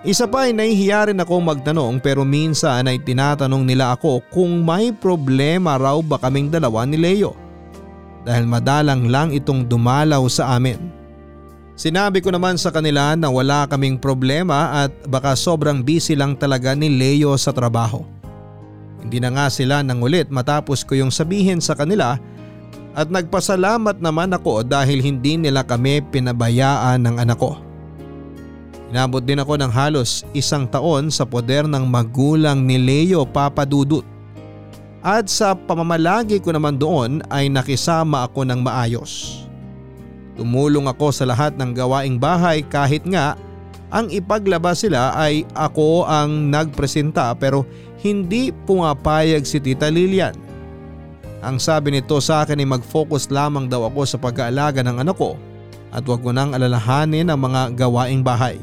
[0.00, 4.96] Isa pa ay nahihiya rin ako magtanong pero minsan ay tinatanong nila ako kung may
[4.96, 7.36] problema raw ba kaming dalawa ni Leo.
[8.24, 10.80] Dahil madalang lang itong dumalaw sa amin.
[11.76, 16.72] Sinabi ko naman sa kanila na wala kaming problema at baka sobrang busy lang talaga
[16.72, 18.00] ni Leo sa trabaho.
[19.04, 22.16] Hindi na nga sila nangulit matapos ko yung sabihin sa kanila
[22.96, 27.69] at nagpasalamat naman ako dahil hindi nila kami pinabayaan ng anak ko.
[28.90, 34.02] Inabot din ako ng halos isang taon sa poder ng magulang ni Leo Papadudut.
[34.98, 39.46] At sa pamamalagi ko naman doon ay nakisama ako ng maayos.
[40.34, 43.38] Tumulong ako sa lahat ng gawaing bahay kahit nga
[43.94, 47.62] ang ipaglabas sila ay ako ang nagpresenta pero
[48.02, 50.34] hindi pumapayag si Tita Lilian.
[51.46, 55.38] Ang sabi nito sa akin ay mag-focus lamang daw ako sa pag-aalaga ng anak ko
[55.94, 58.58] at wag ko nang alalahanin ang mga gawaing bahay.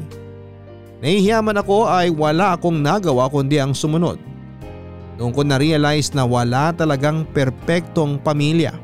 [0.98, 4.18] Nahihiyaman ako ay wala akong nagawa kundi ang sumunod.
[5.18, 8.74] Doon ko na-realize na wala talagang perpektong pamilya.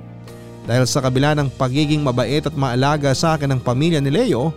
[0.65, 4.55] Dahil sa kabila ng pagiging mabait at maalaga sa akin ng pamilya ni Leo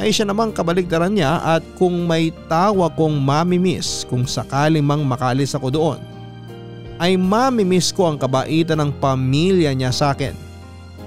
[0.00, 5.52] ay siya namang kabaligtaran niya at kung may tawa kong mamimiss kung sakali mang makalis
[5.52, 6.00] ako doon
[7.00, 10.32] ay mamimiss ko ang kabaitan ng pamilya niya sa akin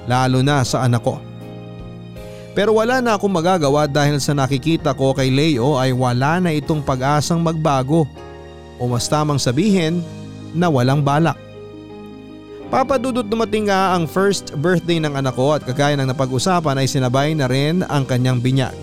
[0.05, 1.17] lalo na sa anak ko.
[2.53, 6.85] Pero wala na akong magagawa dahil sa nakikita ko kay Leo ay wala na itong
[6.85, 8.05] pag-asang magbago
[8.77, 10.05] o mas tamang sabihin
[10.53, 11.37] na walang balak.
[12.69, 17.33] Papadudot dumating nga ang first birthday ng anak ko at kagaya ng napag-usapan ay sinabay
[17.37, 18.73] na rin ang kanyang binyag.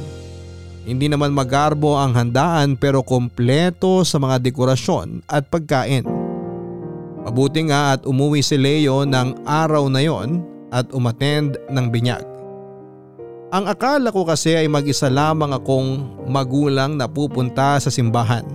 [0.86, 6.06] Hindi naman magarbo ang handaan pero kompleto sa mga dekorasyon at pagkain.
[7.26, 12.29] Mabuti nga at umuwi si Leo ng araw na yon at umattend ng binyag.
[13.50, 18.46] Ang akala ko kasi ay mag-isa lamang akong magulang na pupunta sa simbahan.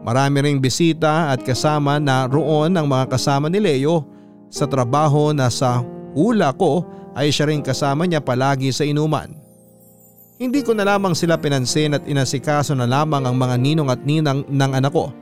[0.00, 4.08] Marami ring bisita at kasama na roon ang mga kasama ni Leo
[4.48, 5.84] sa trabaho na sa
[6.16, 9.36] hula ko ay siya rin kasama niya palagi sa inuman.
[10.40, 14.48] Hindi ko na lamang sila pinansin at inasikaso na lamang ang mga ninong at ninang
[14.48, 15.12] ng anak ko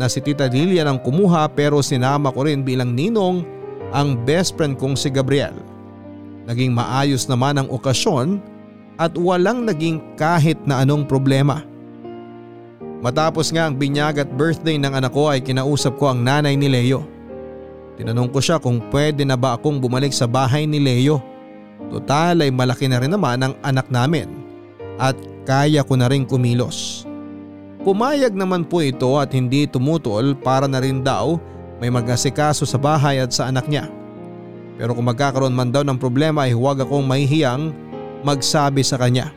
[0.00, 3.44] na si Tita Lilia ang kumuha pero sinama ko rin bilang ninong
[3.92, 5.73] ang best friend kong si Gabriel.
[6.44, 8.40] Naging maayos naman ang okasyon
[9.00, 11.64] at walang naging kahit na anong problema.
[13.04, 16.72] Matapos nga ang binyag at birthday ng anak ko ay kinausap ko ang nanay ni
[16.72, 17.04] Leo.
[18.00, 21.34] Tinanong ko siya kung pwede na ba akong bumalik sa bahay ni Leo
[21.92, 24.28] Total ay malaki na rin naman ang anak namin
[24.96, 27.04] at kaya ko na rin kumilos.
[27.84, 31.36] Pumayag naman po ito at hindi tumutol para na rin daw
[31.82, 33.84] may mag-asikaso sa bahay at sa anak niya.
[34.74, 37.70] Pero kung magkakaroon man daw ng problema ay huwag akong mahihiyang
[38.26, 39.30] magsabi sa kanya.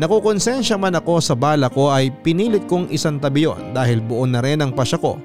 [0.00, 4.40] Nakukonsensya man ako sa bala ko ay pinilit kong isang tabi yon dahil buo na
[4.40, 5.20] rin ang pasya ko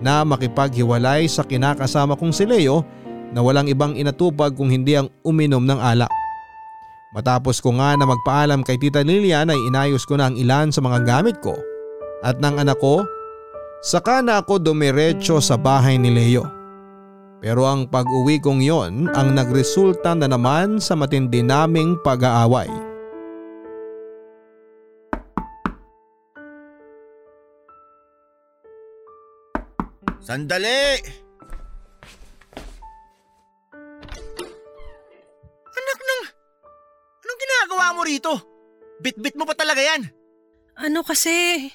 [0.00, 2.80] na makipaghiwalay sa kinakasama kong si Leo
[3.36, 6.08] na walang ibang inatupag kung hindi ang uminom ng alak.
[7.12, 10.80] Matapos ko nga na magpaalam kay Tita Lilian ay inayos ko na ang ilan sa
[10.80, 11.52] mga gamit ko
[12.24, 13.04] at ng anak ko,
[13.84, 16.63] saka na ako dumiretso sa bahay ni Leo.
[17.44, 22.72] Pero ang pag-uwi kong yon ang nagresulta na naman sa matindi naming pag-aaway.
[30.24, 31.04] Sandali!
[35.68, 36.22] Anak ng...
[37.20, 38.32] Anong ginagawa mo rito?
[39.04, 40.08] Bit-bit mo pa talaga yan?
[40.80, 41.68] Ano kasi,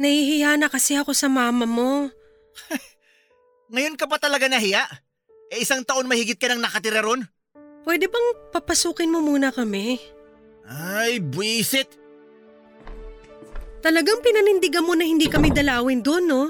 [0.00, 2.08] nahihiya na kasi ako sa mama mo.
[3.70, 4.82] Ngayon ka pa talaga nahiya?
[5.54, 7.22] Eh isang taon mahigit ka nang nakatira ron?
[7.86, 9.98] Pwede bang papasukin mo muna kami?
[10.66, 11.86] Ay, buwisit!
[13.80, 16.42] Talagang pinanindigan mo na hindi kami dalawin doon, no?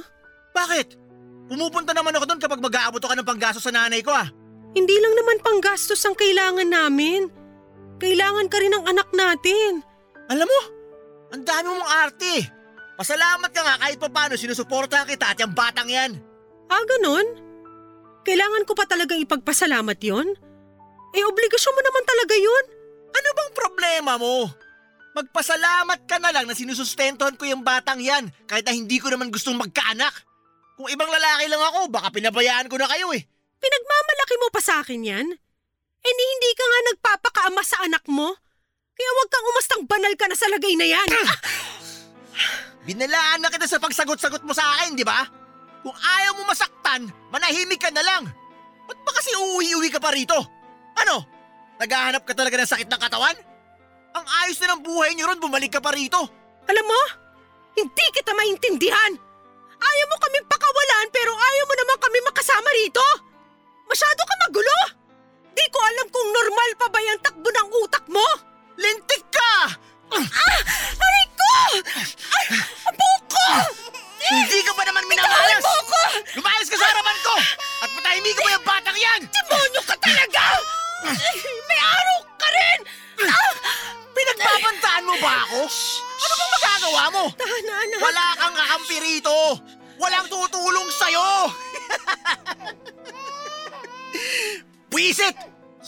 [0.57, 0.99] Bakit?
[1.47, 4.27] Pumupunta naman ako doon kapag mag-aabot ka ng panggaso sa nanay ko ah.
[4.73, 7.29] Hindi lang naman panggastos ang kailangan namin.
[8.01, 9.85] Kailangan ka rin ng anak natin.
[10.31, 10.61] Alam mo,
[11.37, 12.35] ang dami mong arte.
[12.97, 16.30] Pasalamat ka nga kahit pa paano sinusuporta kita at yung batang yan.
[16.71, 17.27] Ah, ganun?
[18.23, 20.29] Kailangan ko pa talagang ipagpasalamat yon?
[21.11, 22.65] Eh, obligasyon mo naman talaga yun.
[23.11, 24.47] Ano bang problema mo?
[25.11, 29.35] Magpasalamat ka na lang na sinusustentuhan ko yung batang yan kahit na hindi ko naman
[29.35, 30.15] gustong magkaanak.
[30.79, 33.27] Kung ibang lalaki lang ako, baka pinabayaan ko na kayo eh.
[33.59, 35.27] Pinagmamalaki mo pa sa akin yan?
[36.01, 38.31] Eh ni hindi ka nga nagpapakaama sa anak mo?
[38.95, 41.11] Kaya huwag kang umastang banal ka na sa lagay na yan.
[42.87, 45.40] Binalaan na kita sa pagsagot-sagot mo sa akin, di ba?
[45.81, 48.29] Kung ayaw mo masaktan, manahimik ka na lang.
[48.85, 50.37] Ba't ba kasi uuwi-uwi ka pa rito?
[50.99, 51.25] Ano?
[51.81, 53.37] Naghahanap ka talaga ng sakit ng katawan?
[54.11, 56.19] Ang ayos na ng buhay niyo ron, bumalik ka pa rito.
[56.69, 57.01] Alam mo,
[57.79, 59.13] hindi kita maintindihan.
[59.81, 63.07] Ayaw mo kaming pakawalan pero ayaw mo naman kami makasama rito.
[63.89, 64.79] Masyado ka magulo.
[65.57, 68.27] Di ko alam kung normal pa ba yung takbo ng utak mo.
[68.77, 69.70] Lintik ka!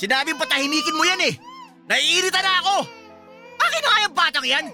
[0.03, 1.35] Sinabing patahimikin mo yan eh!
[1.87, 2.91] Naiirita na ako!
[3.55, 4.67] Akin na nga yung batang yan!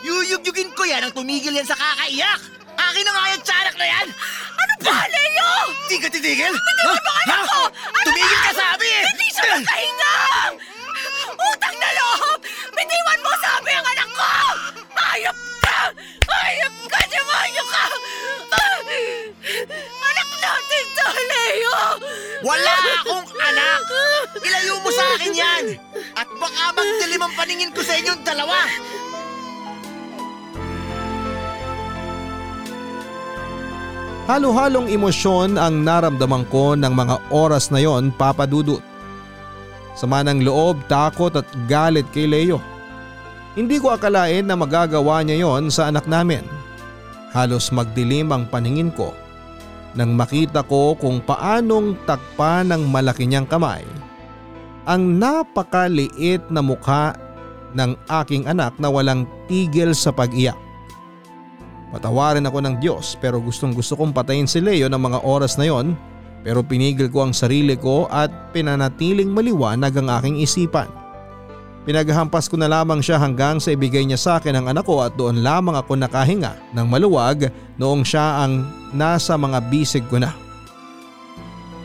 [0.00, 2.40] Yuyugyugin ko yan ang tumigil yan sa kakaiyak!
[2.72, 4.08] Akin na nga yung tiyanak na yan!
[4.56, 5.52] Ano ba, Leo?
[5.84, 6.48] Di ka titigil?
[6.56, 7.60] Bitawan mo anak ko!
[7.76, 9.04] Ano Tumigil ka sabi eh!
[9.04, 10.13] Hindi siya makahinga!
[26.64, 28.56] At baka magdilim ang paningin ko sa inyong dalawa!
[34.24, 38.80] Halo-halong emosyon ang naramdaman ko ng mga oras na yon papadudot.
[39.92, 42.56] Sama ng loob, takot at galit kay Leo.
[43.52, 46.48] Hindi ko akalain na magagawa niya yon sa anak namin.
[47.36, 49.12] Halos magdilim ang paningin ko
[49.92, 53.84] nang makita ko kung paanong takpa ng malaki niyang kamay
[54.84, 57.16] ang napakaliit na mukha
[57.74, 60.56] ng aking anak na walang tigil sa pag-iyak.
[61.94, 65.70] Patawarin ako ng Diyos pero gustong gusto kong patayin si Leo ng mga oras na
[65.70, 65.94] yon
[66.42, 70.90] pero pinigil ko ang sarili ko at pinanatiling maliwanag ang aking isipan.
[71.84, 75.14] Pinaghampas ko na lamang siya hanggang sa ibigay niya sa akin ang anak ko at
[75.14, 80.43] doon lamang ako nakahinga ng maluwag noong siya ang nasa mga bisig ko na.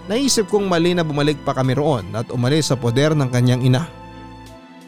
[0.10, 3.86] Naisip kong mali na bumalik pa kami roon at umalis sa poder ng kanyang ina.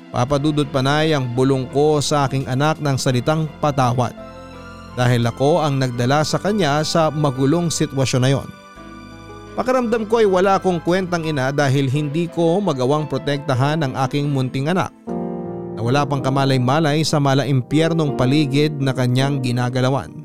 [0.09, 4.17] Papadudot panay ang bulong ko sa aking anak ng salitang patawad
[4.97, 8.49] dahil ako ang nagdala sa kanya sa magulong sitwasyon na yon.
[9.53, 14.74] Pakiramdam ko ay wala akong kwentang ina dahil hindi ko magawang protektahan ang aking munting
[14.74, 14.89] anak
[15.78, 20.22] na wala pang kamalay-malay sa malaimpyernong paligid na kanyang ginagalawan.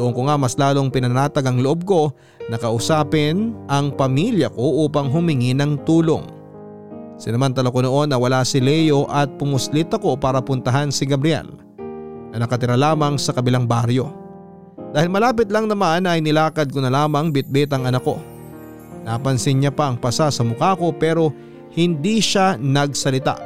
[0.00, 2.16] Doon ko nga mas lalong pinanatag ang loob ko
[2.50, 6.26] na kausapin ang pamilya ko upang humingi ng tulong.
[7.20, 11.46] Sinamantala ko noon na wala si Leo at pumuslit ako para puntahan si Gabriel
[12.32, 14.10] na nakatira lamang sa kabilang baryo.
[14.90, 18.18] Dahil malapit lang naman ay nilakad ko na lamang bitbit ang anak ko.
[19.06, 21.30] Napansin niya pa ang pasa sa mukha ko pero
[21.72, 23.38] hindi siya nagsalita.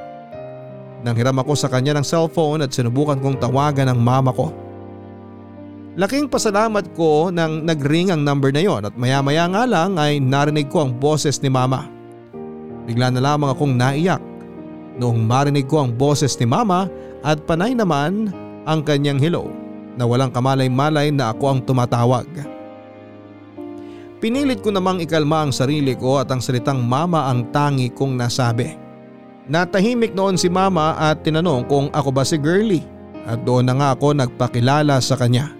[1.06, 4.50] Nanghiram ako sa kanya ng cellphone at sinubukan kong tawagan ang mama ko.
[5.96, 10.20] Laking pasalamat ko nang nagring ang number na yon at maya maya nga lang ay
[10.20, 11.88] narinig ko ang boses ni mama.
[12.84, 14.20] Bigla na lamang akong naiyak
[15.00, 16.92] noong marinig ko ang boses ni mama
[17.24, 18.28] at panay naman
[18.68, 19.48] ang kanyang hello
[19.96, 22.28] na walang kamalay-malay na ako ang tumatawag.
[24.20, 28.76] Pinilit ko namang ikalma ang sarili ko at ang salitang mama ang tangi kong nasabi.
[29.48, 32.84] Natahimik noon si mama at tinanong kung ako ba si Girlie
[33.24, 35.55] at doon na nga ako nagpakilala sa kanya.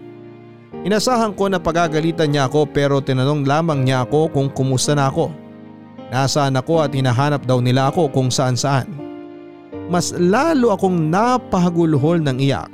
[0.87, 5.34] Inasahan ko na pagagalitan niya ako pero tinanong lamang niya ako kung kumusta na ako.
[6.14, 8.87] Nasaan ako at hinahanap daw nila ako kung saan saan.
[9.91, 12.70] Mas lalo akong napahagulhol ng iyak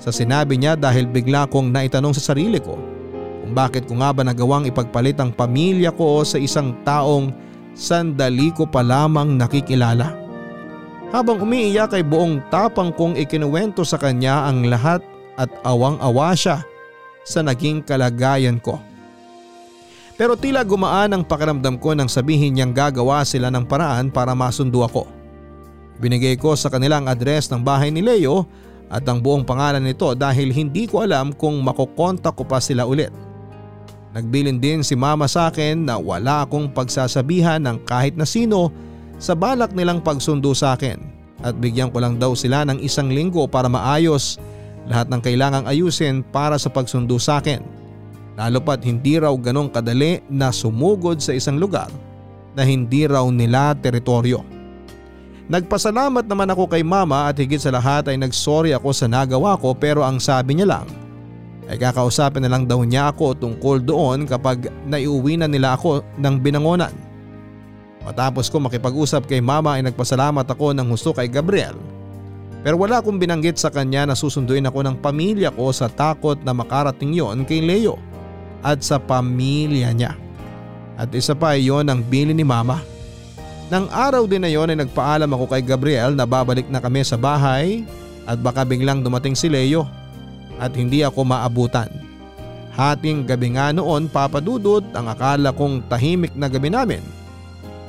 [0.00, 2.80] sa sinabi niya dahil bigla kong naitanong sa sarili ko
[3.44, 7.36] kung bakit ko nga ba nagawang ipagpalit ang pamilya ko sa isang taong
[7.76, 10.08] sandali ko pa lamang nakikilala.
[11.12, 15.04] Habang umiiyak ay buong tapang kong ikinuwento sa kanya ang lahat
[15.36, 16.71] at awang-awa siya
[17.22, 18.78] sa naging kalagayan ko.
[20.14, 24.84] Pero tila gumaan ang pakiramdam ko nang sabihin niyang gagawa sila ng paraan para masundo
[24.84, 25.08] ako.
[25.98, 28.44] Binigay ko sa kanilang address ng bahay ni Leo
[28.92, 33.10] at ang buong pangalan nito dahil hindi ko alam kung makokontak ko pa sila ulit.
[34.12, 38.68] Nagbilin din si mama sa akin na wala akong pagsasabihan ng kahit na sino
[39.16, 41.00] sa balak nilang pagsundo sa akin
[41.40, 44.36] at bigyan ko lang daw sila ng isang linggo para maayos
[44.90, 47.62] lahat ng kailangang ayusin para sa pagsundo sa akin.
[48.34, 51.92] Lalo pat hindi raw ganong kadali na sumugod sa isang lugar
[52.56, 54.40] na hindi raw nila teritoryo.
[55.52, 59.76] Nagpasalamat naman ako kay mama at higit sa lahat ay nagsorry ako sa nagawa ko
[59.76, 60.88] pero ang sabi niya lang
[61.68, 66.34] ay kakausapin na lang daw niya ako tungkol doon kapag naiuwi na nila ako ng
[66.40, 66.92] binangonan.
[68.02, 71.78] Matapos ko makipag-usap kay mama ay nagpasalamat ako ng husto kay Gabriel.
[72.62, 76.54] Pero wala akong binanggit sa kanya na susunduin ako ng pamilya ko sa takot na
[76.54, 77.98] makarating yon kay Leo
[78.62, 80.14] at sa pamilya niya.
[80.94, 82.78] At isa pa yon ang bili ni mama.
[83.66, 87.18] Nang araw din na yon ay nagpaalam ako kay Gabriel na babalik na kami sa
[87.18, 87.82] bahay
[88.30, 89.82] at baka biglang dumating si Leo
[90.62, 91.90] at hindi ako maabutan.
[92.72, 97.02] Hating gabi nga noon papadudot ang akala kong tahimik na gabi namin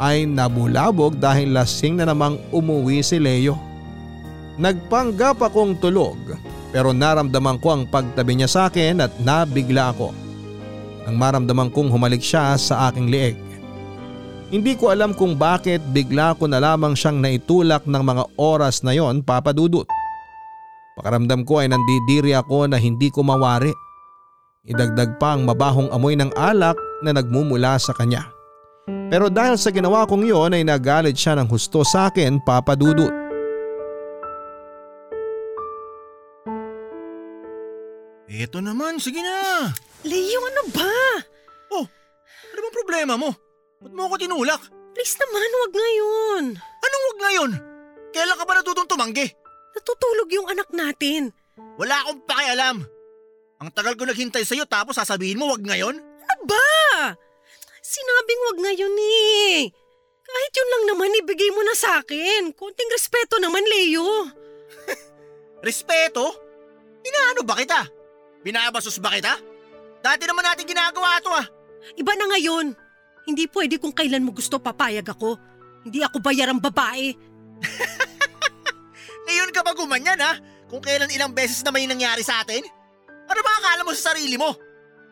[0.01, 3.72] ay nabulabog dahil lasing na namang umuwi si Leo.
[4.57, 6.17] Nagpanggap akong tulog
[6.73, 10.09] pero naramdaman ko ang pagtabi niya sa akin at nabigla ako
[11.05, 13.37] nang maramdaman kong humalik siya sa aking lieg.
[14.53, 18.93] Hindi ko alam kung bakit bigla ko na lamang siyang naitulak ng mga oras na
[18.93, 19.89] yon papadudot.
[20.93, 23.73] Pakaramdam ko ay nandidiri ako na hindi ko mawari.
[24.69, 28.29] Idagdag pa ang mabahong amoy ng alak na nagmumula sa kanya.
[29.09, 33.22] Pero dahil sa ginawa kong iyon ay nagalit siya ng husto sa akin papadudot.
[38.33, 39.69] Eto naman, sige na.
[40.01, 40.89] Leo, ano ba?
[41.69, 41.85] Oh,
[42.49, 43.29] ano bang problema mo?
[43.77, 44.57] Ba't mo ako tinulak?
[44.97, 46.43] Please naman, wag ngayon.
[46.57, 47.51] Anong wag ngayon?
[48.09, 49.29] Kailan ka ba natutong tumanggi?
[49.77, 51.29] Natutulog yung anak natin.
[51.77, 52.77] Wala akong pakialam.
[53.61, 55.93] Ang tagal ko naghintay sa'yo tapos sasabihin mo wag ngayon?
[56.01, 57.13] Ano ba?
[57.85, 59.69] Sinabing wag ngayon eh.
[60.25, 62.49] Kahit yun lang naman ibigay mo na sa akin.
[62.57, 64.25] Konting respeto naman, Leo.
[65.67, 66.33] Respeto?
[67.05, 67.92] Inaano ba kita?
[68.43, 69.33] Binabasos ba kita?
[70.03, 71.47] Dati naman natin ginagawa to ah.
[71.95, 72.75] Iba na ngayon.
[73.23, 75.39] Hindi pwede kung kailan mo gusto papayag ako.
[75.87, 77.15] Hindi ako bayarang babae.
[79.27, 80.35] Ngayon ka ba gumanyan ha?
[80.67, 82.67] Kung kailan ilang beses na may nangyari sa atin?
[83.31, 84.51] Ano ba akala mo sa sarili mo?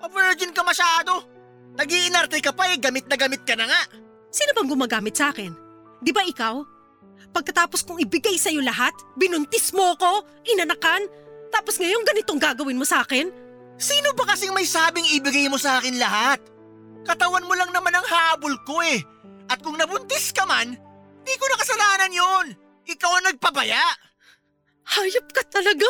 [0.04, 1.24] Pa-virgin ka masyado.
[1.80, 3.82] Nag-iinarte ka pa eh, gamit na gamit ka na nga.
[4.28, 5.56] Sino bang gumagamit sa akin?
[6.04, 6.60] Di ba ikaw?
[7.32, 11.08] Pagkatapos kong ibigay sa'yo lahat, binuntis mo ko, inanakan,
[11.52, 13.30] tapos ngayon ganitong gagawin mo sa akin?
[13.76, 16.40] Sino ba kasing may sabing ibigay mo sa akin lahat?
[17.04, 19.02] Katawan mo lang naman ang habol ko eh.
[19.50, 20.78] At kung nabuntis ka man,
[21.26, 22.46] di ko nakasalanan yon.
[22.88, 23.84] Ikaw ang nagpabaya.
[24.98, 25.90] Hayop ka talaga!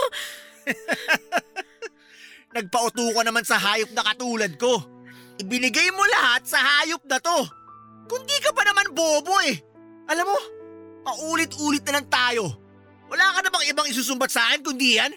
[2.56, 4.84] Nagpauto ka naman sa hayop na katulad ko.
[5.40, 7.40] Ibinigay mo lahat sa hayop na to.
[8.12, 9.56] Kung di ka pa naman bobo eh.
[10.12, 10.38] Alam mo,
[11.08, 12.52] paulit-ulit na lang tayo.
[13.08, 15.16] Wala ka na bang ibang isusumbat sa akin kundi yan?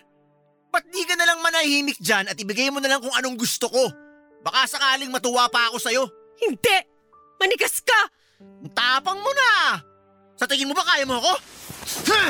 [0.74, 3.70] Ba't di ka na lang manahimik dyan at ibigay mo na lang kung anong gusto
[3.70, 3.94] ko?
[4.42, 6.02] Baka sakaling matuwa pa ako sa'yo.
[6.34, 6.78] Hindi!
[7.38, 8.10] Manigas ka!
[8.42, 9.78] Ang tapang mo na!
[10.34, 11.32] Sa tingin mo ba kaya mo ako?
[12.10, 12.22] Ha!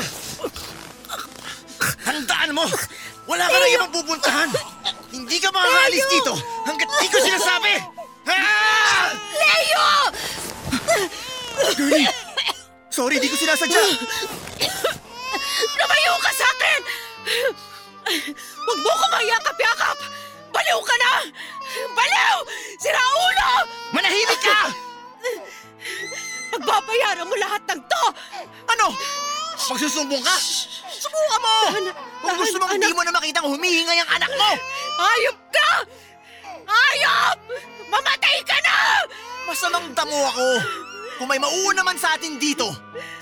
[2.05, 2.69] Handaan mo!
[3.25, 4.49] Wala ka na ibang pupuntahan!
[5.09, 6.37] Hindi ka makakaalis dito
[6.69, 7.73] hanggat di ko sinasabi!
[8.29, 8.37] Ha!
[9.41, 9.89] Leo!
[11.73, 12.13] Girlie!
[12.93, 13.81] Sorry, di ko sinasadya!
[15.81, 16.81] Lumayo ka sa akin!
[18.05, 19.97] Huwag mo ko mayakap-yakap!
[20.53, 21.11] Baliw ka na!
[21.97, 22.37] Baliw!
[22.77, 23.51] Sira ulo!
[23.97, 24.59] Manahimik ka!
[26.53, 28.03] Pagbabayaran mo lahat ng to!
[28.69, 28.93] Ano?
[29.57, 30.37] Magsusumbong ka?
[30.85, 31.55] Subukan mo!
[32.21, 34.49] Kung gusto mong hindi mo na makitang humihingay ang anak mo!
[35.01, 35.69] Ayop ka!
[36.69, 37.37] Ayop!
[37.89, 38.77] Mamatay ka na!
[39.49, 40.47] Masamang damo ako!
[41.15, 42.69] Kung may mauuna man sa atin dito,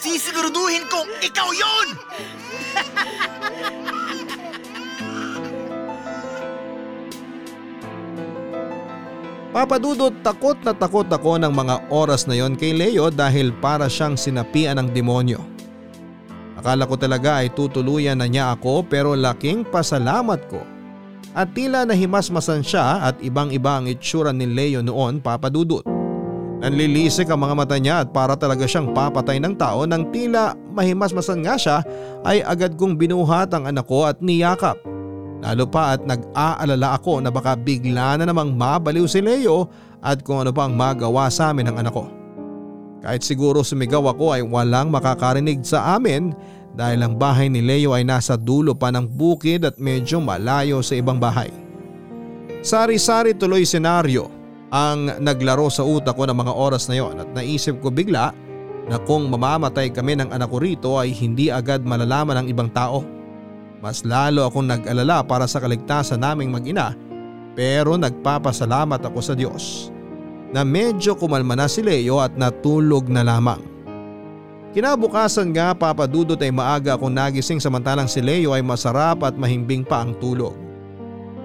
[0.02, 1.88] sisiguraduhin kong ikaw yon!
[9.54, 14.18] Papadudot takot na takot ako ng mga oras na yon kay Leo dahil para siyang
[14.18, 15.38] sinapian ng demonyo.
[16.58, 20.58] Akala ko talaga ay tutuluyan na niya ako pero laking pasalamat ko.
[21.38, 25.86] At tila nahimasmasan siya at ibang iba ang itsura ni Leo noon papadudot.
[26.66, 31.46] Nanlilisik ang mga mata niya at para talaga siyang papatay ng tao nang tila mahimasmasan
[31.46, 31.78] nga siya
[32.26, 34.82] ay agad kong binuhat ang anak ko at niyakap.
[35.44, 39.68] Lalo pa at nag-aalala ako na baka bigla na namang mabaliw si Leo
[39.99, 42.07] at kung ano pa ang magawa sa amin ng anak ko.
[43.03, 46.32] Kahit siguro sumigaw ako ay walang makakarinig sa amin
[46.80, 50.95] dahil ang bahay ni Leo ay nasa dulo pa ng bukid at medyo malayo sa
[50.95, 51.52] ibang bahay.
[52.64, 54.32] Sari-sari tuloy senaryo
[54.72, 58.32] ang naglaro sa utak ko ng mga oras na yon at naisip ko bigla
[58.88, 63.03] na kung mamamatay kami ng anak ko rito ay hindi agad malalaman ng ibang tao.
[63.84, 66.96] Mas lalo akong nag-alala para sa kaligtasan naming mag-ina
[67.52, 69.92] pero nagpapasalamat ako sa Diyos
[70.56, 73.60] na medyo kumalma na si Leo at natulog na lamang.
[74.72, 80.00] Kinabukasan nga papadudot ay maaga akong nagising samantalang si Leo ay masarap at mahimbing pa
[80.00, 80.56] ang tulog.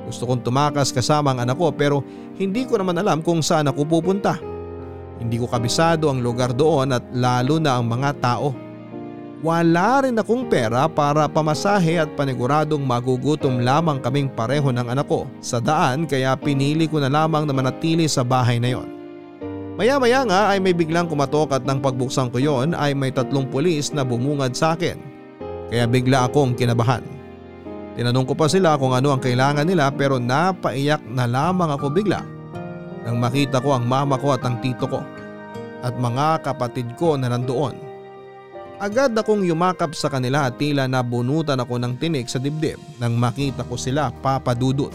[0.06, 2.06] Gusto kong tumakas kasama ang anak ko pero
[2.39, 4.39] hindi ko naman alam kung saan ako pupunta.
[5.19, 8.67] Hindi ko kabisado ang lugar doon at lalo na ang mga tao.
[9.39, 15.31] Wala rin akong pera para pamasahe at paniguradong magugutom lamang kaming pareho ng anak ko
[15.39, 18.89] sa daan kaya pinili ko na lamang na manatili sa bahay na yon.
[19.78, 23.47] Maya maya nga ay may biglang kumatok at nang pagbuksan ko yon ay may tatlong
[23.47, 24.98] pulis na bumungad sa akin.
[25.70, 27.06] Kaya bigla akong kinabahan.
[27.94, 32.27] Tinanong ko pa sila kung ano ang kailangan nila pero napaiyak na lamang ako bigla
[33.06, 34.98] nang makita ko ang mama ko at ang tito ko
[35.86, 37.88] at mga kapatid ko na nandoon.
[38.78, 43.66] Agad akong yumakap sa kanila at tila nabunutan ako ng tinik sa dibdib nang makita
[43.66, 44.94] ko sila papadudot.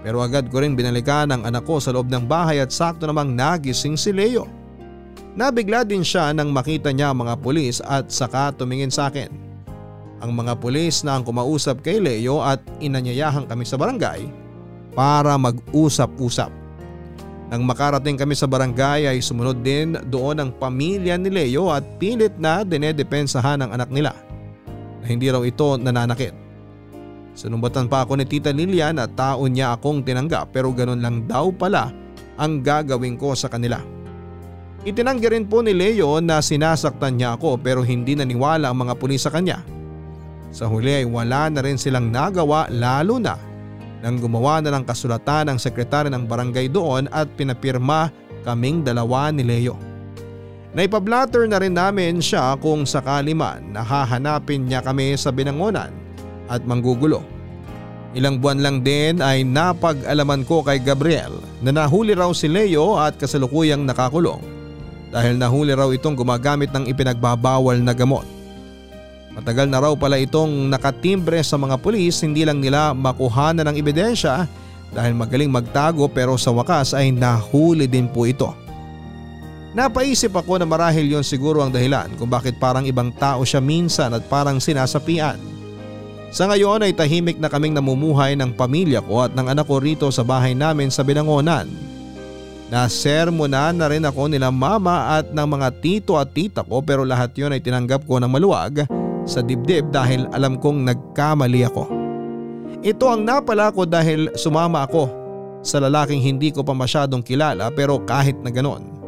[0.00, 3.36] Pero agad ko rin binalikan ang anak ko sa loob ng bahay at sakto namang
[3.36, 4.48] nagising si Leo.
[5.36, 9.28] Nabigla din siya nang makita niya ang mga pulis at saka tumingin sa akin.
[10.24, 14.24] Ang mga pulis na ang kumausap kay Leo at inanyayahan kami sa barangay
[14.96, 16.63] para mag-usap-usap.
[17.52, 22.32] Nang makarating kami sa barangay ay sumunod din doon ang pamilya ni Leo at pilit
[22.40, 24.16] na dinedepensahan ang anak nila
[25.04, 26.32] na hindi raw ito nananakit.
[27.34, 31.52] Sinumbatan pa ako ni Tita Lilian at taon niya akong tinanggap pero ganun lang daw
[31.52, 31.92] pala
[32.40, 33.82] ang gagawin ko sa kanila.
[34.84, 39.24] Itinanggi rin po ni Leo na sinasaktan niya ako pero hindi naniwala ang mga pulis
[39.24, 39.60] sa kanya.
[40.54, 43.34] Sa huli ay wala na rin silang nagawa lalo na
[44.04, 48.12] nang gumawa na ng kasulatan ng sekretary ng barangay doon at pinapirma
[48.44, 49.80] kaming dalawa ni Leo.
[50.76, 55.88] Naipablatter na rin namin siya kung sakali man nahahanapin niya kami sa binangonan
[56.52, 57.24] at manggugulo.
[58.12, 63.16] Ilang buwan lang din ay napag-alaman ko kay Gabriel na nahuli raw si Leo at
[63.16, 64.38] kasalukuyang nakakulong
[65.14, 68.26] dahil nahuli raw itong gumagamit ng ipinagbabawal na gamot.
[69.34, 73.74] Matagal na raw pala itong nakatimbre sa mga pulis hindi lang nila makuha na ng
[73.74, 74.46] ebidensya
[74.94, 78.54] dahil magaling magtago pero sa wakas ay nahuli din po ito.
[79.74, 84.14] Napaisip ako na marahil yon siguro ang dahilan kung bakit parang ibang tao siya minsan
[84.14, 85.34] at parang sinasapian.
[86.30, 90.06] Sa ngayon ay tahimik na kaming namumuhay ng pamilya ko at ng anak ko rito
[90.14, 91.66] sa bahay namin sa Binangonan.
[92.70, 97.34] Nasermonan na rin ako nila mama at ng mga tito at tita ko pero lahat
[97.34, 98.86] yon ay tinanggap ko ng maluwag
[99.24, 101.84] sa dibdib dahil alam kong nagkamali ako.
[102.84, 105.08] Ito ang napala ko dahil sumama ako
[105.64, 109.00] sa lalaking hindi ko pa masyadong kilala pero kahit na ganon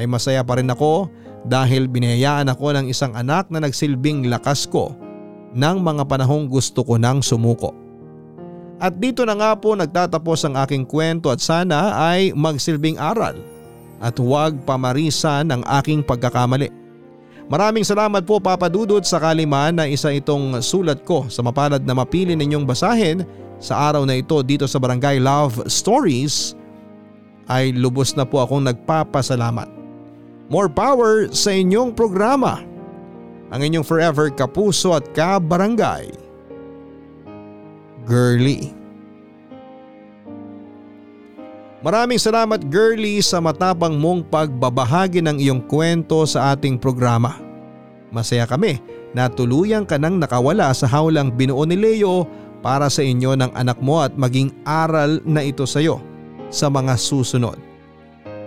[0.00, 1.12] ay masaya pa rin ako
[1.44, 4.96] dahil binayaan ako ng isang anak na nagsilbing lakas ko
[5.52, 7.76] ng mga panahong gusto ko nang sumuko.
[8.80, 13.36] At dito na nga po nagtatapos ang aking kwento at sana ay magsilbing aral
[14.00, 16.79] at huwag pamarisan ang aking pagkakamali.
[17.50, 21.98] Maraming salamat po Papa Dudut sa kaliman na isa itong sulat ko sa mapalad na
[21.98, 23.26] mapili ninyong basahin
[23.58, 26.54] sa araw na ito dito sa Barangay Love Stories
[27.50, 29.66] ay lubos na po akong nagpapasalamat.
[30.46, 32.62] More power sa inyong programa.
[33.50, 36.06] Ang inyong forever kapuso at kabarangay.
[38.06, 38.79] Girly.
[41.80, 47.40] Maraming salamat girly sa matapang mong pagbabahagi ng iyong kwento sa ating programa.
[48.12, 48.84] Masaya kami
[49.16, 52.28] na tuluyang ka nang nakawala sa hawlang binuo ni Leo
[52.60, 56.04] para sa inyo ng anak mo at maging aral na ito sa iyo
[56.52, 57.56] sa mga susunod.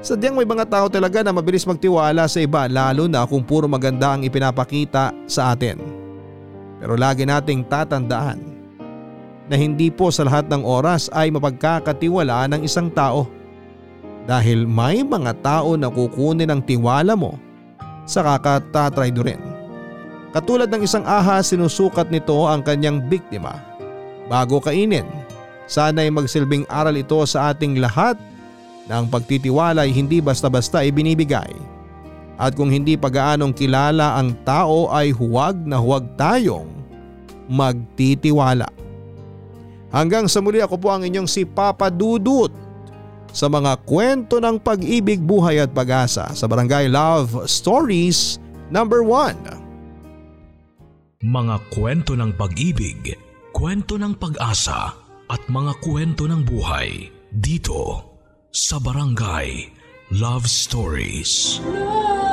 [0.05, 4.13] Sadyang may mga tao talaga na mabilis magtiwala sa iba lalo na kung puro maganda
[4.13, 5.81] ang ipinapakita sa atin.
[6.77, 8.52] Pero lagi nating tatandaan
[9.51, 13.27] na hindi po sa lahat ng oras ay mapagkakatiwala ng isang tao.
[14.23, 17.35] Dahil may mga tao na kukunin ang tiwala mo
[18.07, 19.41] sa kakatatrydo rin.
[20.31, 23.59] Katulad ng isang ahas sinusukat nito ang kanyang biktima
[24.31, 25.05] bago kainin.
[25.67, 28.15] Sana ay magsilbing aral ito sa ating lahat
[28.87, 31.53] na ang pagtitiwala ay hindi basta-basta ibinibigay.
[32.35, 36.67] At kung hindi pagaanong kilala ang tao ay huwag na huwag tayong
[37.47, 38.82] magtitiwala.
[39.93, 42.49] Hanggang sa muli ako po ang inyong si Papa Dudut
[43.29, 48.41] sa mga kwento ng pag-ibig, buhay at pag-asa sa Barangay Love Stories
[48.73, 51.21] number 1.
[51.21, 53.13] Mga kwento ng pag-ibig,
[53.53, 54.97] kwento ng pag-asa
[55.29, 58.01] at mga kwento ng buhay dito
[58.49, 59.69] sa Barangay
[60.09, 61.61] Love Stories.
[61.61, 62.32] Love